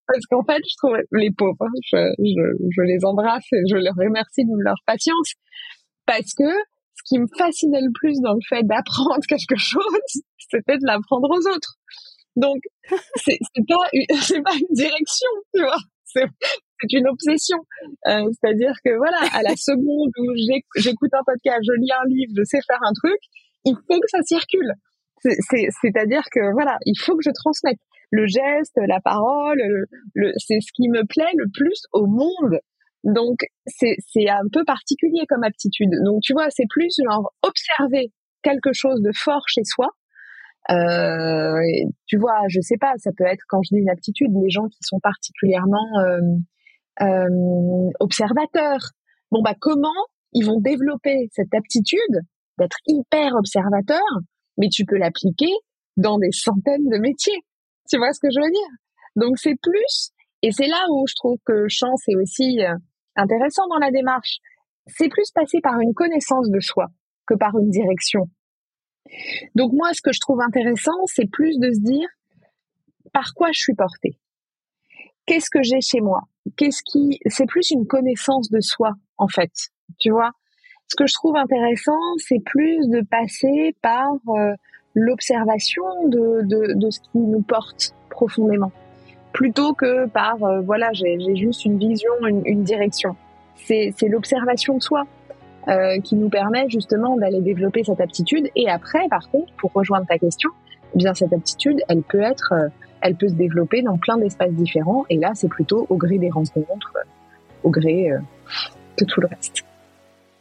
[0.08, 4.46] Parce qu'en fait, je trouve les pauvres, hein, je, les embrasse et je leur remercie
[4.46, 5.34] de leur patience.
[6.06, 6.52] Parce que
[7.06, 11.56] qui me fascinait le plus dans le fait d'apprendre quelque chose, c'était de l'apprendre aux
[11.56, 11.76] autres.
[12.36, 12.60] Donc,
[13.16, 13.88] c'est pas,
[14.22, 15.80] c'est pas une direction, tu vois.
[16.04, 17.58] C'est une obsession.
[18.08, 20.34] Euh, C'est-à-dire que voilà, à la seconde où
[20.78, 23.20] j'écoute un podcast, je lis un livre, je sais faire un truc,
[23.66, 24.72] il faut que ça circule.
[25.82, 27.80] C'est-à-dire que voilà, il faut que je transmette
[28.12, 29.58] le geste, la parole,
[30.14, 32.60] le, c'est ce qui me plaît le plus au monde.
[33.06, 33.38] Donc
[33.68, 35.92] c'est c'est un peu particulier comme aptitude.
[36.04, 39.88] Donc tu vois, c'est plus genre observer quelque chose de fort chez soi.
[40.72, 41.62] Euh,
[42.08, 44.68] tu vois, je sais pas, ça peut être quand je dis une aptitude, les gens
[44.68, 46.20] qui sont particulièrement euh,
[47.02, 48.90] euh, observateurs.
[49.32, 49.90] Bon bah comment
[50.34, 52.22] ils vont développer cette aptitude
[52.58, 54.02] d'être hyper observateur,
[54.58, 55.52] mais tu peux l'appliquer
[55.98, 57.42] dans des centaines de métiers.
[57.88, 58.76] Tu vois ce que je veux dire?
[59.16, 60.10] Donc c'est plus,
[60.42, 62.74] et c'est là où je trouve que chance est aussi euh,
[63.16, 64.38] intéressant dans la démarche,
[64.88, 66.88] c'est plus passer par une connaissance de soi
[67.28, 68.30] que par une direction.
[69.56, 72.08] Donc moi, ce que je trouve intéressant, c'est plus de se dire
[73.14, 74.20] par quoi je suis portée?
[75.26, 76.22] Qu'est-ce que j'ai chez moi?
[76.58, 79.52] Qu'est-ce qui C'est plus une connaissance de soi en fait.
[80.00, 80.32] Tu vois?
[80.88, 84.54] Ce que je trouve intéressant, c'est plus de passer par euh,
[84.94, 88.72] l'observation de, de, de, ce qui nous porte profondément,
[89.36, 93.16] plutôt que par euh, voilà j'ai juste une vision, une, direction.
[93.68, 95.04] C'est l'observation de soi
[95.68, 98.50] euh, qui nous permet justement d'aller développer cette aptitude.
[98.56, 100.50] Et après, par contre, pour rejoindre ta question,
[100.94, 102.70] eh bien cette aptitude, elle peut être, euh,
[103.02, 105.06] elle peut se développer dans plein d'espaces différents.
[105.10, 106.94] Et là, c'est plutôt au gré des rencontres,
[107.64, 108.12] au gré
[108.98, 109.64] de tout le reste.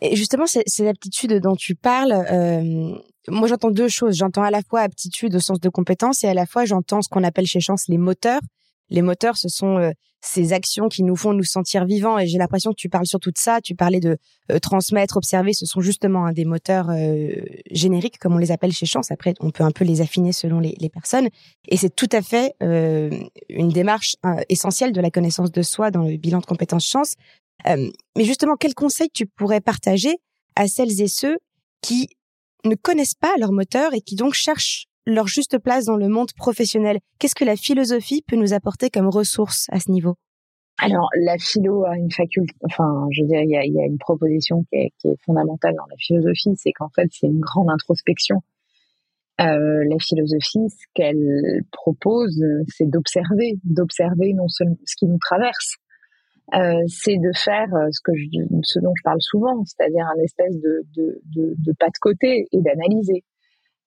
[0.02, 2.14] Et justement, ces, aptitudes dont tu parles,
[3.28, 4.16] moi j'entends deux choses.
[4.16, 7.09] J'entends à la fois aptitude au sens de compétence et à la fois j'entends ce
[7.09, 8.40] qu'on appelle chez Chance les moteurs.
[8.90, 12.18] Les moteurs, ce sont euh, ces actions qui nous font nous sentir vivants.
[12.18, 13.60] Et j'ai l'impression que tu parles surtout de ça.
[13.60, 14.16] Tu parlais de
[14.50, 15.52] euh, transmettre, observer.
[15.52, 17.30] Ce sont justement des moteurs euh,
[17.70, 19.10] génériques, comme on les appelle chez Chance.
[19.10, 21.28] Après, on peut un peu les affiner selon les, les personnes.
[21.68, 24.16] Et c'est tout à fait une démarche
[24.48, 27.14] essentielle de la connaissance de soi dans le bilan de compétences Chance.
[27.66, 30.16] mais justement, quels conseils tu pourrais partager
[30.56, 31.38] à celles et ceux
[31.80, 32.08] qui
[32.64, 36.32] ne connaissent pas leur moteur et qui donc cherchent leur juste place dans le monde
[36.36, 36.98] professionnel.
[37.18, 40.14] Qu'est-ce que la philosophie peut nous apporter comme ressource à ce niveau?
[40.78, 44.64] Alors, la philo a une faculté, enfin, je veux dire, il y a, une proposition
[44.64, 44.92] qui est,
[45.24, 48.42] fondamentale dans la philosophie, c'est qu'en fait, c'est une grande introspection.
[49.40, 55.76] Euh, la philosophie, ce qu'elle propose, c'est d'observer, d'observer non seulement ce qui nous traverse,
[56.54, 57.88] euh, c'est de faire euh,
[58.62, 63.22] ce dont je parle souvent, c'est-à-dire un espèce de pas de côté et d'analyser.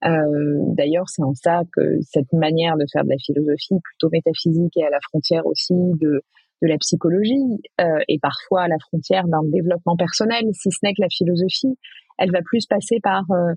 [0.05, 4.77] Euh, D'ailleurs, c'est en ça que cette manière de faire de la philosophie, plutôt métaphysique
[4.77, 6.21] et à la frontière aussi de,
[6.62, 10.93] de la psychologie, euh, et parfois à la frontière d'un développement personnel, si ce n'est
[10.93, 11.77] que la philosophie,
[12.17, 13.53] elle va plus passer par euh,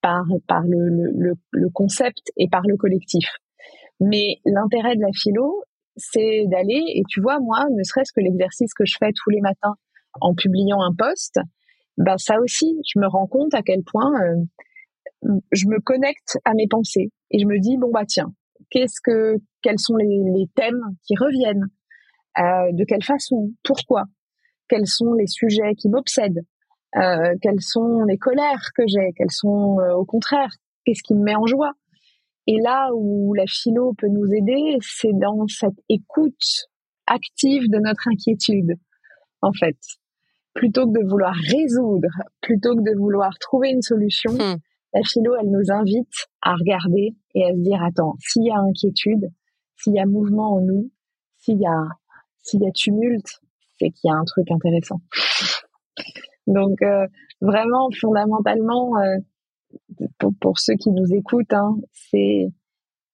[0.00, 3.28] par par le, le, le concept et par le collectif.
[4.00, 5.62] Mais l'intérêt de la philo,
[5.96, 9.40] c'est d'aller et tu vois moi, ne serait-ce que l'exercice que je fais tous les
[9.40, 9.74] matins
[10.20, 11.38] en publiant un post,
[11.98, 14.42] ben ça aussi, je me rends compte à quel point euh,
[15.52, 18.32] je me connecte à mes pensées et je me dis bon bah tiens,
[18.70, 21.68] qu'est-ce que quels sont les, thèmes qui reviennent,
[22.38, 24.04] euh, de quelle façon, pourquoi,
[24.68, 26.44] quels sont les sujets qui m'obsèdent,
[26.96, 30.50] euh, quelles sont les colères que j'ai, quelles sont euh, au contraire,
[30.84, 31.72] qu'est-ce qui me met en joie?
[32.48, 36.66] Et là où la philo peut nous aider, c'est dans cette écoute
[37.06, 38.74] active de notre inquiétude,
[39.42, 39.76] en fait.
[40.54, 42.08] Plutôt que de vouloir résoudre,
[42.40, 44.56] plutôt que de vouloir trouver une solution, hmm
[44.94, 48.58] la philo, elle nous invite à regarder et à se dire, attends, s'il y a
[48.58, 49.30] inquiétude,
[49.76, 50.90] s'il y a mouvement en nous,
[51.38, 51.88] s'il y a,
[52.42, 53.40] s'il y a tumulte,
[53.78, 55.00] c'est qu'il y a un truc intéressant.
[56.46, 57.06] Donc, euh,
[57.40, 59.18] vraiment, fondamentalement, euh,
[60.40, 62.48] pour, ceux qui nous écoutent, hein, c'est,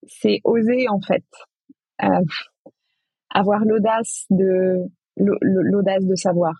[0.07, 1.25] c'est oser, en fait,
[2.03, 2.25] euh,
[3.31, 4.79] avoir l'audace de,
[5.17, 6.55] l'audace de savoir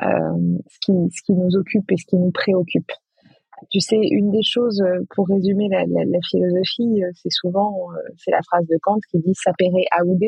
[0.00, 2.90] ce qui, ce qui nous occupe et ce qui nous préoccupe.
[3.70, 7.98] Tu sais, une des choses, euh, pour résumer la, la, philosophie, euh, c'est souvent, euh,
[8.16, 10.22] c'est la phrase de Kant qui dit sapere aude,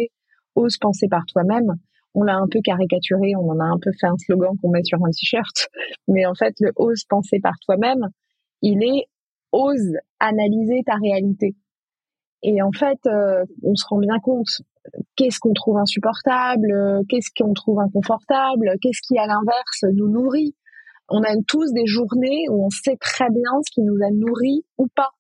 [0.55, 1.75] ose penser par toi-même.
[2.15, 4.85] On l'a un peu caricaturé, on en a un peu fait un slogan qu'on met
[4.85, 5.69] sur un t-shirt,
[6.09, 8.09] mais en fait, le ose penser par toi-même,
[8.63, 9.07] il est
[9.53, 11.55] ose analyser ta réalité.
[12.43, 12.99] Et en fait,
[13.63, 14.49] on se rend bien compte
[15.17, 20.55] qu'est-ce qu'on trouve insupportable, qu'est-ce qu'on trouve inconfortable, qu'est-ce qui à l'inverse nous nourrit
[21.09, 24.65] on a tous des journées où on sait très bien ce qui nous a nourri
[24.79, 25.11] ou pas.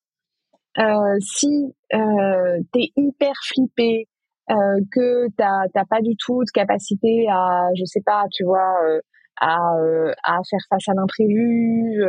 [0.78, 4.08] Euh, si euh, t'es hyper flippé,
[4.50, 4.54] euh,
[4.92, 9.00] que t'as t'as pas du tout de capacité à, je sais pas, tu vois, euh,
[9.40, 12.02] à euh, à faire face à l'imprévu,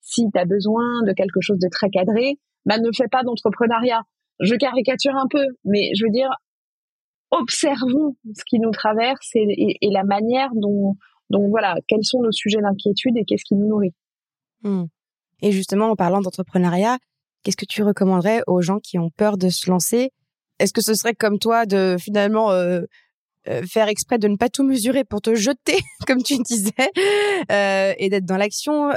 [0.00, 4.02] si t'as besoin de quelque chose de très cadré, bah ne fais pas d'entrepreneuriat.
[4.40, 6.30] Je caricature un peu, mais je veux dire,
[7.30, 10.94] observons ce qui nous traverse et, et la manière dont
[11.30, 13.94] donc voilà, quels sont nos sujets d'inquiétude et qu'est-ce qui nous nourrit?
[14.62, 14.84] Hmm.
[15.42, 16.98] Et justement, en parlant d'entrepreneuriat,
[17.42, 20.10] qu'est-ce que tu recommanderais aux gens qui ont peur de se lancer?
[20.58, 22.82] Est-ce que ce serait comme toi de finalement euh,
[23.48, 26.72] euh, faire exprès de ne pas tout mesurer pour te jeter, comme tu disais,
[27.52, 28.88] euh, et d'être dans l'action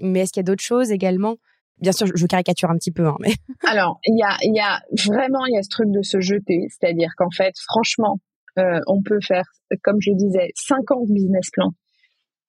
[0.00, 1.36] Mais est-ce qu'il y a d'autres choses également?
[1.78, 3.32] Bien sûr, je caricature un petit peu, hein, mais.
[3.66, 6.20] Alors, il y a, il y a vraiment, il y a ce truc de se
[6.20, 8.18] jeter, c'est-à-dire qu'en fait, franchement,
[8.60, 9.44] euh, on peut faire,
[9.82, 11.72] comme je disais, 50 business plans.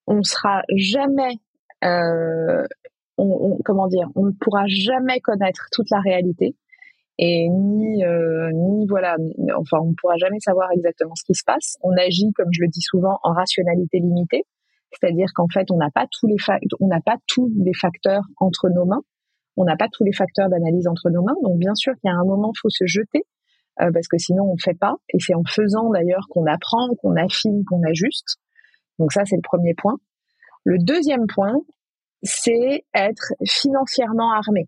[0.07, 1.35] On sera jamais,
[1.83, 2.65] euh,
[3.17, 6.55] comment dire, on ne pourra jamais connaître toute la réalité
[7.21, 9.15] et ni euh, ni voilà
[9.55, 11.77] enfin on ne pourra jamais savoir exactement ce qui se passe.
[11.81, 14.43] On agit comme je le dis souvent en rationalité limitée.
[14.91, 16.37] C'est-à-dire qu'en fait on n'a pas tous les
[16.79, 19.03] on n'a pas tous les facteurs entre nos mains.
[19.55, 21.35] On n'a pas tous les facteurs d'analyse entre nos mains.
[21.43, 23.23] Donc bien sûr qu'il y a un moment faut se jeter
[23.79, 24.95] euh, parce que sinon on ne fait pas.
[25.13, 28.37] Et c'est en faisant d'ailleurs qu'on apprend, qu'on affine, qu'on ajuste.
[28.99, 29.97] Donc ça, c'est le premier point.
[30.63, 31.55] Le deuxième point,
[32.23, 34.67] c'est être financièrement armé.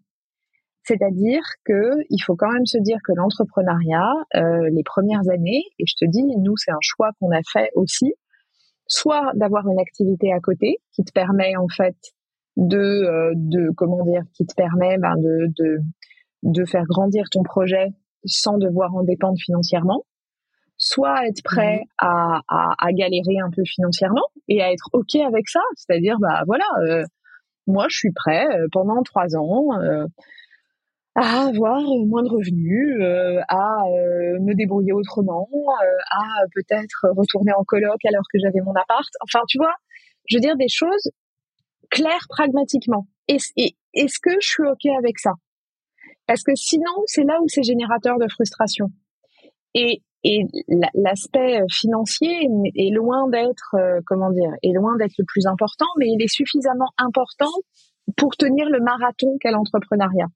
[0.86, 5.86] C'est-à-dire que il faut quand même se dire que l'entrepreneuriat, euh, les premières années, et
[5.86, 8.14] je te dis, nous, c'est un choix qu'on a fait aussi,
[8.88, 11.96] soit d'avoir une activité à côté qui te permet en fait
[12.58, 15.78] de, euh, de comment dire, qui te permet ben, de, de,
[16.44, 17.88] de faire grandir ton projet
[18.26, 20.06] sans devoir en dépendre financièrement,
[20.78, 25.50] soit être prêt à, à, à, galérer un peu financièrement et à être ok avec
[25.50, 27.04] ça, c'est-à-dire bah voilà, euh,
[27.68, 29.80] moi je suis prêt euh, pendant trois ans.
[29.80, 30.06] Euh,
[31.16, 37.52] à avoir moins de revenus, euh, à euh, me débrouiller autrement, euh, à peut-être retourner
[37.54, 39.08] en coloc alors que j'avais mon appart.
[39.22, 39.74] Enfin, tu vois,
[40.28, 41.12] je veux dire des choses
[41.92, 43.08] claires pragmatiquement.
[43.28, 45.34] Est-ce que je suis OK avec ça?
[46.28, 48.88] Parce que sinon, c'est là où c'est générateur de frustration.
[49.74, 50.44] Et, et
[50.94, 56.22] l'aspect financier est loin d'être, comment dire, est loin d'être le plus important, mais il
[56.22, 57.52] est suffisamment important
[58.18, 60.28] pour tenir le marathon qu'est l'entrepreneuriat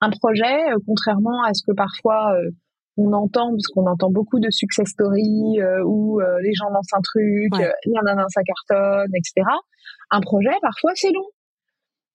[0.00, 2.50] un projet, euh, contrairement à ce que parfois euh,
[2.96, 7.00] on entend, parce qu'on entend beaucoup de success stories euh, où les gens lancent un
[7.00, 7.72] truc, ouais.
[7.86, 9.46] nan, ça cartonne, etc.
[10.10, 11.26] Un projet, parfois, c'est long.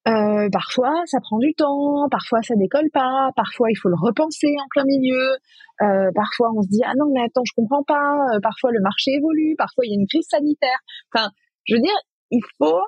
[0.08, 4.54] Euh, parfois, ça prend du temps, parfois ça décolle pas, parfois il faut le repenser
[4.60, 5.38] en plein milieu,
[5.82, 9.12] euh, parfois on se dit ah non mais attends je comprends pas, parfois le marché
[9.12, 10.80] évolue, parfois il y a une crise sanitaire.
[11.14, 11.30] Enfin,
[11.64, 11.96] je veux dire,
[12.32, 12.82] il faut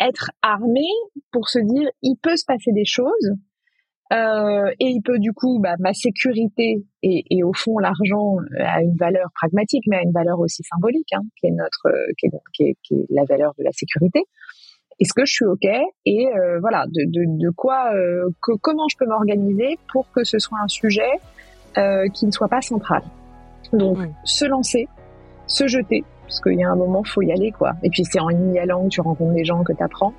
[0.00, 0.86] être armé
[1.30, 3.36] pour se dire il peut se passer des choses,
[4.12, 8.64] euh, et il peut du coup, bah, ma sécurité et, et au fond l'argent euh,
[8.64, 12.12] a une valeur pragmatique, mais a une valeur aussi symbolique, hein, qui est notre, euh,
[12.18, 14.20] qui, est, qui, est, qui, est, la valeur de la sécurité.
[15.00, 15.64] Est-ce que je suis ok?
[16.06, 20.24] Et euh, voilà, de, de, de quoi, euh, que, comment je peux m'organiser pour que
[20.24, 21.10] ce soit un sujet
[22.14, 23.02] qui ne soit pas central?
[23.74, 24.88] Donc, se lancer,
[25.46, 27.72] se jeter, parce qu'il y a un moment, faut y aller, quoi.
[27.82, 30.14] Et puis c'est en y allant que tu rencontres des gens que tu apprends.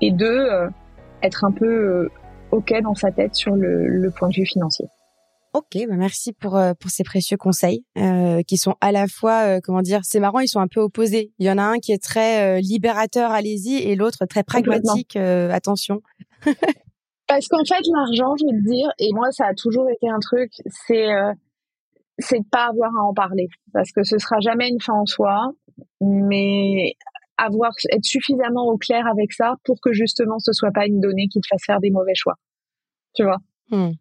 [0.00, 0.48] Et deux,
[1.24, 2.08] être un peu
[2.52, 4.86] OK dans sa tête sur le, le point de vue financier.
[5.52, 9.56] Ok, bah merci pour euh, pour ces précieux conseils euh, qui sont à la fois
[9.56, 11.32] euh, comment dire, c'est marrant, ils sont un peu opposés.
[11.38, 16.02] Il y en a un qui est très libérateur, allez-y, et l'autre très pragmatique, attention.
[17.26, 20.18] Parce qu'en fait, l'argent, je vais te dire, et moi, ça a toujours été un
[20.20, 21.08] truc, c'est
[22.18, 25.06] c'est de pas avoir à en parler, parce que ce sera jamais une fin en
[25.06, 25.52] soi,
[26.02, 26.94] mais
[27.38, 31.28] avoir être suffisamment au clair avec ça pour que justement ce soit pas une donnée
[31.28, 32.34] qui te fasse faire des mauvais choix.
[33.14, 33.38] Tu vois?
[33.70, 33.92] Mmh.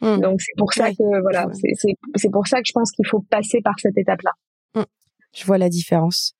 [0.00, 0.20] Mmh.
[0.20, 3.20] Donc c'est pour ça que voilà, c'est c'est pour ça que je pense qu'il faut
[3.30, 4.32] passer par cette étape-là.
[4.74, 4.84] Mmh.
[5.34, 6.34] Je vois la différence.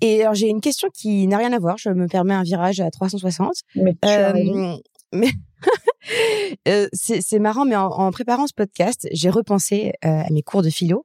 [0.00, 1.76] Et alors j'ai une question qui n'a rien à voir.
[1.78, 3.52] Je me permets un virage à 360.
[3.74, 4.76] Mais, euh,
[5.12, 5.30] mais
[6.68, 10.62] euh, c'est marrant, mais en, en, préparant ce podcast, j'ai repensé euh, à mes cours
[10.62, 11.04] de philo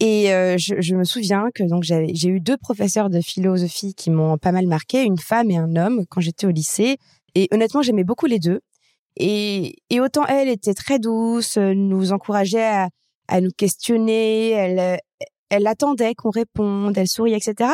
[0.00, 4.10] et euh, je, je, me souviens que donc j'ai eu deux professeurs de philosophie qui
[4.10, 6.98] m'ont pas mal marqué, une femme et un homme quand j'étais au lycée.
[7.34, 8.60] Et honnêtement, j'aimais beaucoup les deux.
[9.18, 12.88] Et, et, autant elle était très douce, nous encourageait à,
[13.26, 14.98] à nous questionner, elle,
[15.50, 17.72] elle attendait qu'on réponde, elle souriait, etc.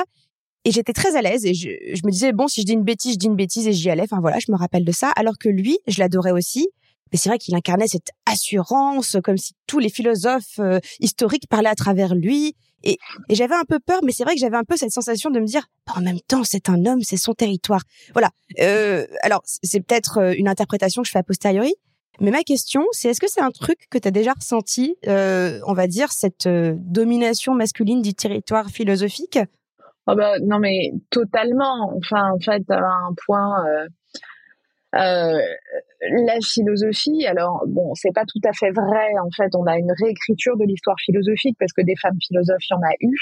[0.64, 2.84] Et j'étais très à l'aise et je, je, me disais bon si je dis une
[2.84, 4.02] bêtise, je dis une bêtise et j'y allais.
[4.02, 5.10] Enfin voilà, je me rappelle de ça.
[5.16, 6.68] Alors que lui, je l'adorais aussi.
[7.12, 11.68] Mais c'est vrai qu'il incarnait cette assurance, comme si tous les philosophes euh, historiques parlaient
[11.68, 12.56] à travers lui.
[12.84, 12.98] Et,
[13.30, 15.46] j'avais un peu peur, mais c'est vrai que j'avais un peu cette sensation de me
[15.46, 17.82] dire, bah, en même temps, c'est un homme, c'est son territoire.
[18.12, 18.30] Voilà.
[18.60, 21.74] Euh, alors, c'est peut-être euh, une interprétation que je fais a posteriori,
[22.20, 25.58] mais ma question, c'est est-ce que c'est un truc que tu as déjà ressenti, euh,
[25.66, 29.38] on va dire, cette domination masculine du territoire philosophique?
[30.06, 31.92] Oh bah, Non, mais totalement.
[31.96, 33.64] Enfin, en fait, à un point...
[34.94, 35.38] euh,
[36.26, 39.12] la philosophie, alors bon, c'est pas tout à fait vrai.
[39.22, 42.74] En fait, on a une réécriture de l'histoire philosophique parce que des femmes philosophes, il
[42.74, 43.16] y en a eu.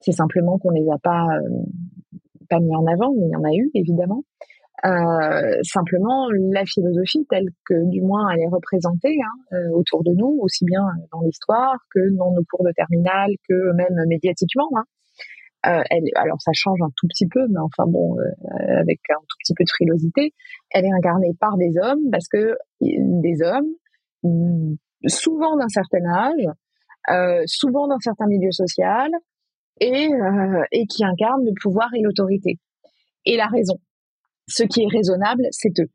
[0.00, 3.44] C'est simplement qu'on les a pas euh, pas mis en avant, mais il y en
[3.44, 4.22] a eu évidemment.
[4.84, 10.12] Euh, simplement, la philosophie telle que du moins elle est représentée hein, euh, autour de
[10.16, 14.68] nous, aussi bien dans l'histoire que dans nos cours de terminale, que même médiatiquement.
[14.76, 14.84] Hein.
[15.66, 19.20] Euh, elle, alors ça change un tout petit peu, mais enfin bon, euh, avec un
[19.20, 20.32] tout petit peu de frilosité,
[20.70, 23.66] elle est incarnée par des hommes parce que des hommes,
[24.22, 24.74] mm,
[25.06, 26.46] souvent d'un certain âge,
[27.10, 29.10] euh, souvent d'un certain milieu social,
[29.80, 32.58] et, euh, et qui incarnent le pouvoir et l'autorité
[33.24, 33.76] et la raison.
[34.46, 35.90] Ce qui est raisonnable, c'est eux.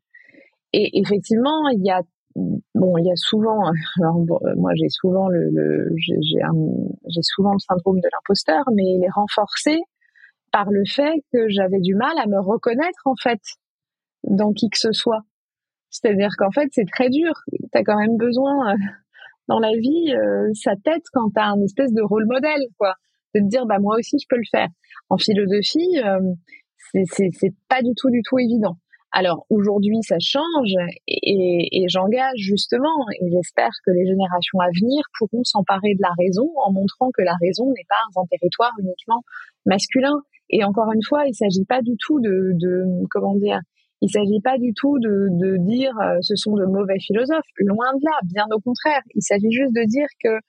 [0.72, 2.00] Et effectivement, il y a
[2.74, 3.60] bon, il y a souvent,
[4.00, 9.04] alors euh, moi j'ai souvent le, le j'ai souvent le syndrome de l'imposteur, mais il
[9.04, 9.80] est renforcé
[10.52, 13.40] par le fait que j'avais du mal à me reconnaître en fait
[14.24, 15.22] dans qui que ce soit.
[15.90, 17.32] C'est-à-dire qu'en fait c'est très dur.
[17.72, 18.76] T'as quand même besoin euh,
[19.48, 22.94] dans la vie, euh, ça t'aide quand t'as un espèce de rôle modèle, quoi,
[23.34, 24.68] de te dire bah moi aussi je peux le faire.
[25.10, 26.20] En philosophie, euh,
[26.92, 28.76] c'est c'est pas du tout du tout évident.
[29.16, 30.74] Alors aujourd'hui, ça change
[31.06, 36.10] et, et j'engage justement, et j'espère que les générations à venir pourront s'emparer de la
[36.18, 39.22] raison en montrant que la raison n'est pas un territoire uniquement
[39.66, 40.18] masculin.
[40.50, 43.60] Et encore une fois, il s'agit pas du tout de, de comment dire,
[44.00, 47.46] il s'agit pas du tout de, de dire euh, ce sont de mauvais philosophes.
[47.58, 49.02] Loin de là, bien au contraire.
[49.14, 50.40] Il s'agit juste de dire que,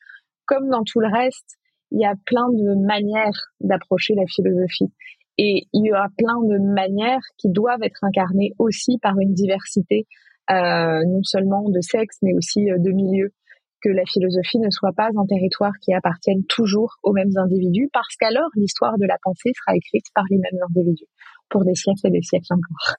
[0.47, 1.59] comme dans tout le reste,
[1.91, 4.91] il y a plein de manières d'approcher la philosophie.
[5.37, 10.07] Et il y aura plein de manières qui doivent être incarnées aussi par une diversité
[10.49, 13.33] non seulement de sexe, mais aussi de milieu,
[13.81, 18.15] que la philosophie ne soit pas un territoire qui appartienne toujours aux mêmes individus, parce
[18.19, 21.05] qu'alors l'histoire de la pensée sera écrite par les mêmes individus,
[21.49, 22.95] pour des siècles et des siècles encore.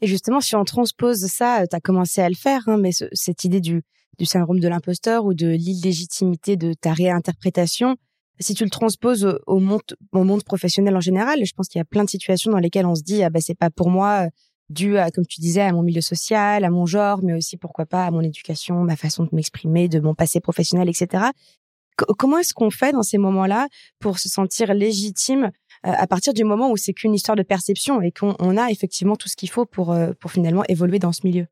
[0.00, 3.44] Et justement, si on transpose ça, tu as commencé à le faire, hein, mais cette
[3.44, 3.82] idée du
[4.22, 7.96] syndrome de l'imposteur ou de l'illégitimité de ta réinterprétation,
[8.40, 9.82] si tu le transposes au, monde,
[10.12, 12.86] au monde professionnel en général, je pense qu'il y a plein de situations dans lesquelles
[12.86, 14.28] on se dit ah bah c'est pas pour moi
[14.70, 17.86] dû à comme tu disais à mon milieu social, à mon genre, mais aussi pourquoi
[17.86, 21.26] pas à mon éducation, ma façon de m'exprimer, de mon passé professionnel, etc.
[22.18, 23.68] comment est-ce qu'on fait dans ces moments-là
[24.00, 25.50] pour se sentir légitime
[25.86, 29.16] euh, à partir du moment où c'est qu'une histoire de perception et qu'on a effectivement
[29.16, 31.46] tout ce qu'il faut pour euh, pour finalement évoluer dans ce milieu?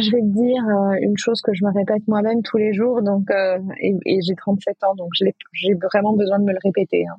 [0.00, 3.02] Je vais te dire euh, une chose que je me répète moi-même tous les jours,
[3.02, 7.06] donc euh, et, et j'ai 37 ans, donc j'ai vraiment besoin de me le répéter.
[7.06, 7.16] Hein.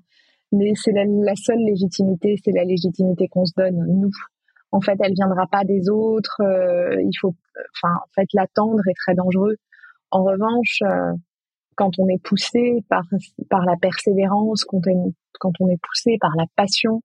[0.51, 4.11] Mais c'est la, la, seule légitimité, c'est la légitimité qu'on se donne nous.
[4.71, 6.41] En fait, elle viendra pas des autres.
[6.41, 7.35] Euh, il faut,
[7.75, 9.55] enfin, en fait, l'attendre est très dangereux.
[10.11, 10.81] En revanche,
[11.75, 13.03] quand on est poussé par
[13.49, 17.01] par la persévérance, quand on, quand on est poussé par la passion,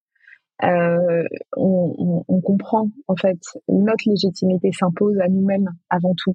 [0.64, 1.24] euh,
[1.56, 3.38] on, on, comprend en fait
[3.68, 6.34] notre légitimité s'impose à nous-mêmes avant tout.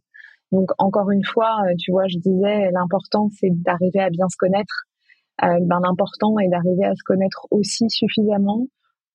[0.52, 4.38] Donc encore une fois, euh, tu vois, je disais l'important c'est d'arriver à bien se
[4.38, 4.84] connaître.
[5.44, 8.66] Euh, ben l'important est d'arriver à se connaître aussi suffisamment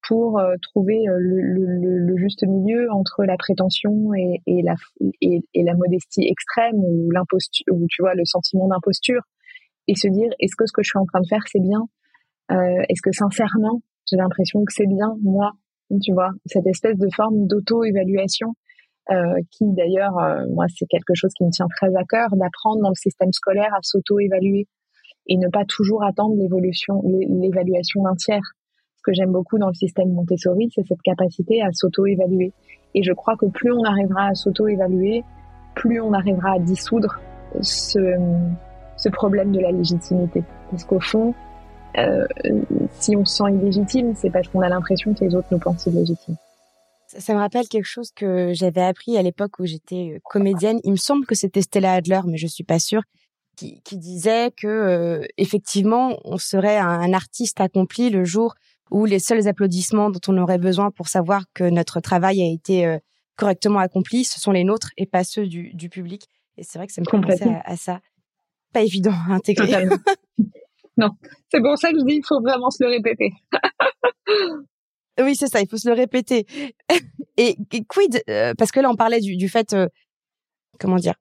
[0.07, 4.75] pour euh, trouver le, le, le, juste milieu entre la prétention et, et la
[5.21, 9.23] et, et, la modestie extrême ou l'imposture ou tu vois le sentiment d'imposture
[9.89, 11.89] et se dire est-ce que ce que je suis en train de faire c'est bien?
[12.51, 15.53] Euh, est-ce que sincèrement j'ai l'impression que c'est bien moi,
[16.03, 18.55] tu vois, cette espèce de forme d'auto-évaluation
[19.11, 22.83] euh, qui d'ailleurs, euh, moi, c'est quelque chose qui me tient très à cœur, d'apprendre
[22.83, 24.69] dans le système scolaire à s'auto-évaluer
[25.27, 28.55] et ne pas toujours attendre l'évolution, l'évaluation d'un tiers.
[28.97, 32.53] Ce que j'aime beaucoup dans le système Montessori, c'est cette capacité à s'auto-évaluer.
[32.95, 35.25] Et je crois que plus on arrivera à s'auto-évaluer,
[35.75, 37.19] plus on arrivera à dissoudre
[37.61, 38.17] ce,
[38.97, 40.45] ce problème de la légitimité.
[40.71, 41.35] Parce qu'au fond,
[41.99, 42.26] euh,
[42.99, 45.86] si on se sent illégitime, c'est parce qu'on a l'impression que les autres nous pensent
[45.86, 46.36] illégitimes.
[47.07, 50.80] Ça, ça me rappelle quelque chose que j'avais appris à l'époque où j'étais euh, comédienne.
[50.84, 53.03] Il me semble que c'était Stella Adler, mais je suis pas sûre,
[53.57, 58.55] qui, qui disait que euh, effectivement, on serait un, artiste accompli le jour
[58.90, 62.99] où les seuls applaudissements dont on aurait besoin pour savoir que notre travail a été
[63.36, 66.28] correctement accompli, ce sont les nôtres et pas ceux du, du public.
[66.59, 68.01] Et c'est vrai que ça me fait penser à, à, ça.
[68.74, 69.88] Pas évident à intégrer.
[70.97, 71.11] non.
[71.51, 73.32] C'est pour ça que je dis, il faut vraiment se le répéter.
[75.20, 76.47] oui, c'est ça, il faut se le répéter.
[77.36, 77.57] et,
[77.88, 79.86] quid, euh, parce que là, on parlait du, du fait, euh,
[80.78, 81.14] comment dire,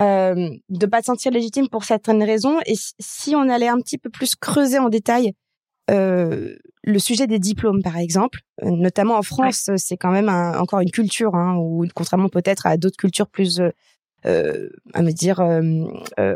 [0.00, 2.58] euh, de pas se sentir légitime pour certaines raisons.
[2.66, 5.34] Et si on allait un petit peu plus creuser en détail
[5.90, 10.90] euh, le sujet des diplômes, par exemple, notamment en France, c'est quand même encore une
[10.90, 13.60] culture, hein, ou contrairement peut-être à d'autres cultures plus,
[14.26, 15.40] euh, à me dire,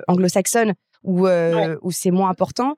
[0.06, 2.74] anglo-saxonnes, où, euh, où c'est moins important.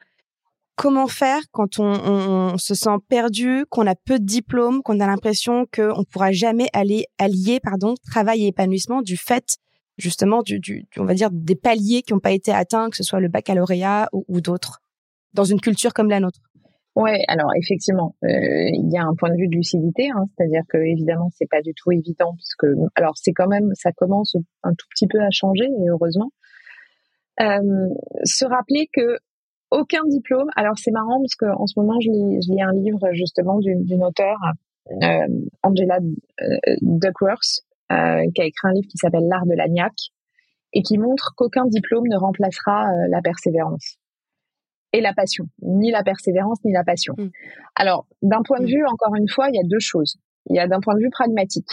[0.77, 5.07] Comment faire quand on, on, se sent perdu, qu'on a peu de diplômes, qu'on a
[5.07, 9.57] l'impression qu'on ne pourra jamais aller allier pardon, travail et épanouissement du fait
[9.99, 13.03] justement du, du, on va dire des paliers qui n'ont pas été atteints, que ce
[13.03, 14.81] soit le baccalauréat ou, ou d'autres,
[15.35, 16.41] dans une culture comme la nôtre?
[16.97, 20.62] Ouais, alors effectivement, euh, il y a un point de vue de lucidité, hein, c'est-à-dire
[20.68, 22.66] que évidemment c'est pas du tout évident puisque
[22.97, 26.33] alors c'est quand même ça commence un tout petit peu à changer et heureusement,
[28.24, 29.18] se rappeler que
[29.70, 30.49] aucun diplôme.
[30.57, 33.59] Alors c'est marrant parce que en ce moment je lis, je lis un livre justement
[33.59, 34.41] d'une auteure,
[34.91, 35.28] euh,
[35.62, 35.99] Angela
[36.43, 37.62] euh, Duckworth,
[37.93, 39.93] euh, qui a écrit un livre qui s'appelle L'art de l'agnac
[40.72, 43.97] et qui montre qu'aucun diplôme ne remplacera euh, la persévérance
[44.93, 47.14] et la passion, ni la persévérance ni la passion.
[47.16, 47.28] Mm.
[47.76, 48.74] Alors d'un point de mm.
[48.74, 50.16] vue, encore une fois, il y a deux choses.
[50.49, 51.70] Il y a d'un point de vue pragmatique,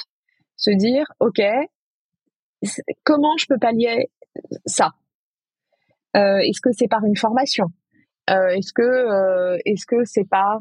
[0.56, 1.42] se dire ok,
[3.04, 4.12] comment je peux pallier
[4.66, 4.92] ça?
[4.92, 5.07] euh,
[6.18, 7.66] est-ce que c'est par une formation?
[8.30, 10.60] Euh, Est-ce que euh, est-ce que c'est par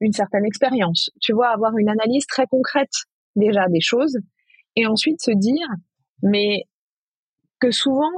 [0.00, 1.10] une certaine expérience?
[1.20, 3.06] Tu vois, avoir une analyse très concrète
[3.36, 4.18] déjà des choses
[4.76, 5.66] et ensuite se dire
[6.22, 6.64] mais
[7.60, 8.10] que souvent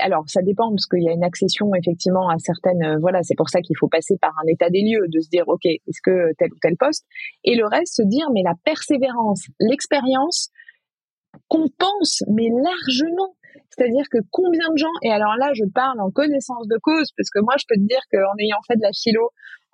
[0.00, 3.50] alors ça dépend parce qu'il y a une accession effectivement à certaines voilà c'est pour
[3.50, 6.32] ça qu'il faut passer par un état des lieux de se dire ok est-ce que
[6.38, 7.04] tel ou tel poste?
[7.44, 10.48] Et le reste se dire mais la persévérance l'expérience
[11.48, 13.36] compense mais largement
[13.70, 17.30] c'est-à-dire que combien de gens, et alors là je parle en connaissance de cause, parce
[17.30, 19.30] que moi je peux te dire qu'en ayant fait de la philo,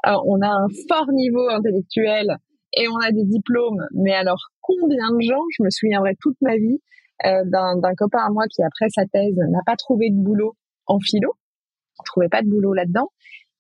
[0.07, 2.37] euh, on a un fort niveau intellectuel
[2.75, 6.57] et on a des diplômes, mais alors combien de gens, je me souviendrai toute ma
[6.57, 6.81] vie,
[7.25, 10.57] euh, d'un copain à moi qui après sa thèse n'a pas trouvé de boulot
[10.87, 11.35] en philo,
[12.01, 13.11] ne trouvait pas de boulot là-dedans,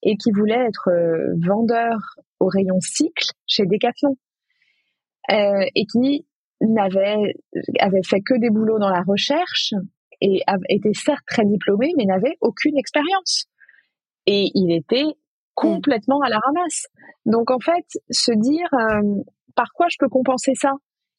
[0.02, 1.98] et qui voulait être euh, vendeur
[2.40, 4.16] au rayon cycle chez Decathlon,
[5.28, 6.26] et qui
[6.60, 7.34] n'avait
[7.78, 9.74] avait fait que des boulots dans la recherche
[10.22, 13.46] et était certes très diplômé, mais n'avait aucune expérience.
[14.26, 15.16] Et il était
[15.54, 16.86] complètement à la ramasse.
[17.26, 19.22] Donc en fait, se dire euh,
[19.56, 20.72] par quoi je peux compenser ça?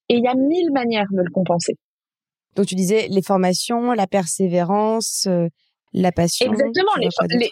[0.10, 1.78] Et il y a mille manières de le compenser.
[2.56, 5.48] Donc tu disais les formations, la persévérance, euh,
[5.92, 6.50] la passion.
[6.50, 6.92] Exactement,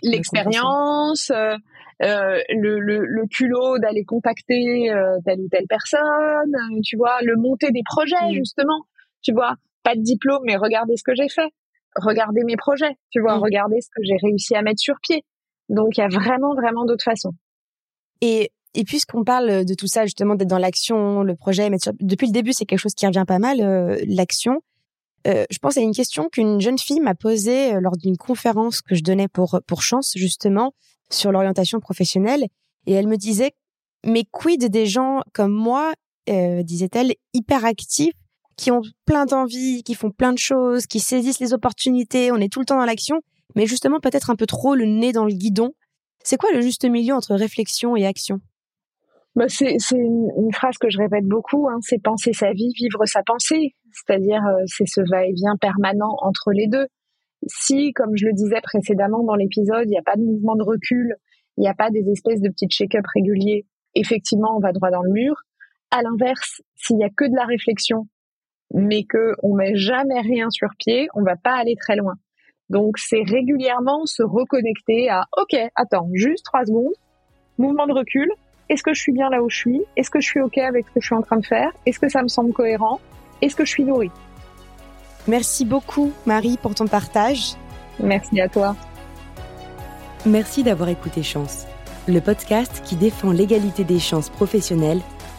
[0.04, 1.58] l'expérience, euh,
[2.00, 4.92] le, le, le, culot d'aller contacter
[5.26, 8.34] telle ou telle personne, tu vois, le monter des projets mmh.
[8.34, 8.86] justement,
[9.22, 11.50] tu vois, pas de diplôme mais regardez ce que j'ai fait,
[11.96, 13.42] regardez mes projets, tu vois, mmh.
[13.42, 15.24] regardez ce que j'ai réussi à mettre sur pied.
[15.70, 17.34] Donc il y a vraiment vraiment d'autres façons.
[18.22, 21.94] Et et puisqu'on parle de tout ça justement d'être dans l'action, le projet, mettre sur...
[22.00, 23.58] depuis le début c'est quelque chose qui revient pas mal
[24.08, 24.62] l'action.
[25.28, 28.82] Euh, je pense à une question qu'une jeune fille m'a posée euh, lors d'une conférence
[28.82, 30.74] que je donnais pour pour Chance justement
[31.12, 32.48] sur l'orientation professionnelle
[32.88, 33.52] et elle me disait
[34.04, 35.94] mais quid des gens comme moi
[36.30, 38.14] euh, disait-elle hyper actifs
[38.62, 42.52] qui ont plein d'envie, qui font plein de choses, qui saisissent les opportunités, on est
[42.52, 43.20] tout le temps dans l'action,
[43.56, 45.72] mais justement peut-être un peu trop le nez dans le guidon.
[46.24, 48.40] C'est quoi le juste milieu entre réflexion et action?
[49.36, 53.24] Bah c'est une, phrase que je répète beaucoup, hein, c'est penser sa vie, vivre sa
[53.24, 53.74] pensée.
[53.94, 56.86] C'est-à-dire, euh, c'est ce va-et-vient permanent entre les deux.
[57.48, 60.64] Si, comme je le disais précédemment dans l'épisode, il n'y a pas de mouvement de
[60.64, 61.16] recul,
[61.58, 65.02] il n'y a pas des espèces de petits check-up réguliers, effectivement, on va droit dans
[65.02, 65.34] le mur.
[65.90, 68.06] À l'inverse, s'il y a que de la réflexion,
[68.74, 72.16] mais que on met jamais rien sur pied, on va pas aller très loin.
[72.70, 76.94] Donc, c'est régulièrement se reconnecter à, OK, attends, juste trois secondes,
[77.58, 78.30] mouvement de recul,
[78.70, 79.82] est-ce que je suis bien là où je suis?
[79.98, 81.72] Est-ce que je suis OK avec ce que je suis en train de faire?
[81.86, 83.02] Est-ce que ça me semble cohérent?
[83.42, 84.12] Est-ce que je suis nourrie?
[85.28, 87.56] Merci beaucoup, Marie, pour ton partage.
[88.00, 88.78] Merci à toi.
[90.26, 91.66] Merci d'avoir écouté Chance,
[92.08, 95.02] le podcast qui défend l'égalité des chances professionnelles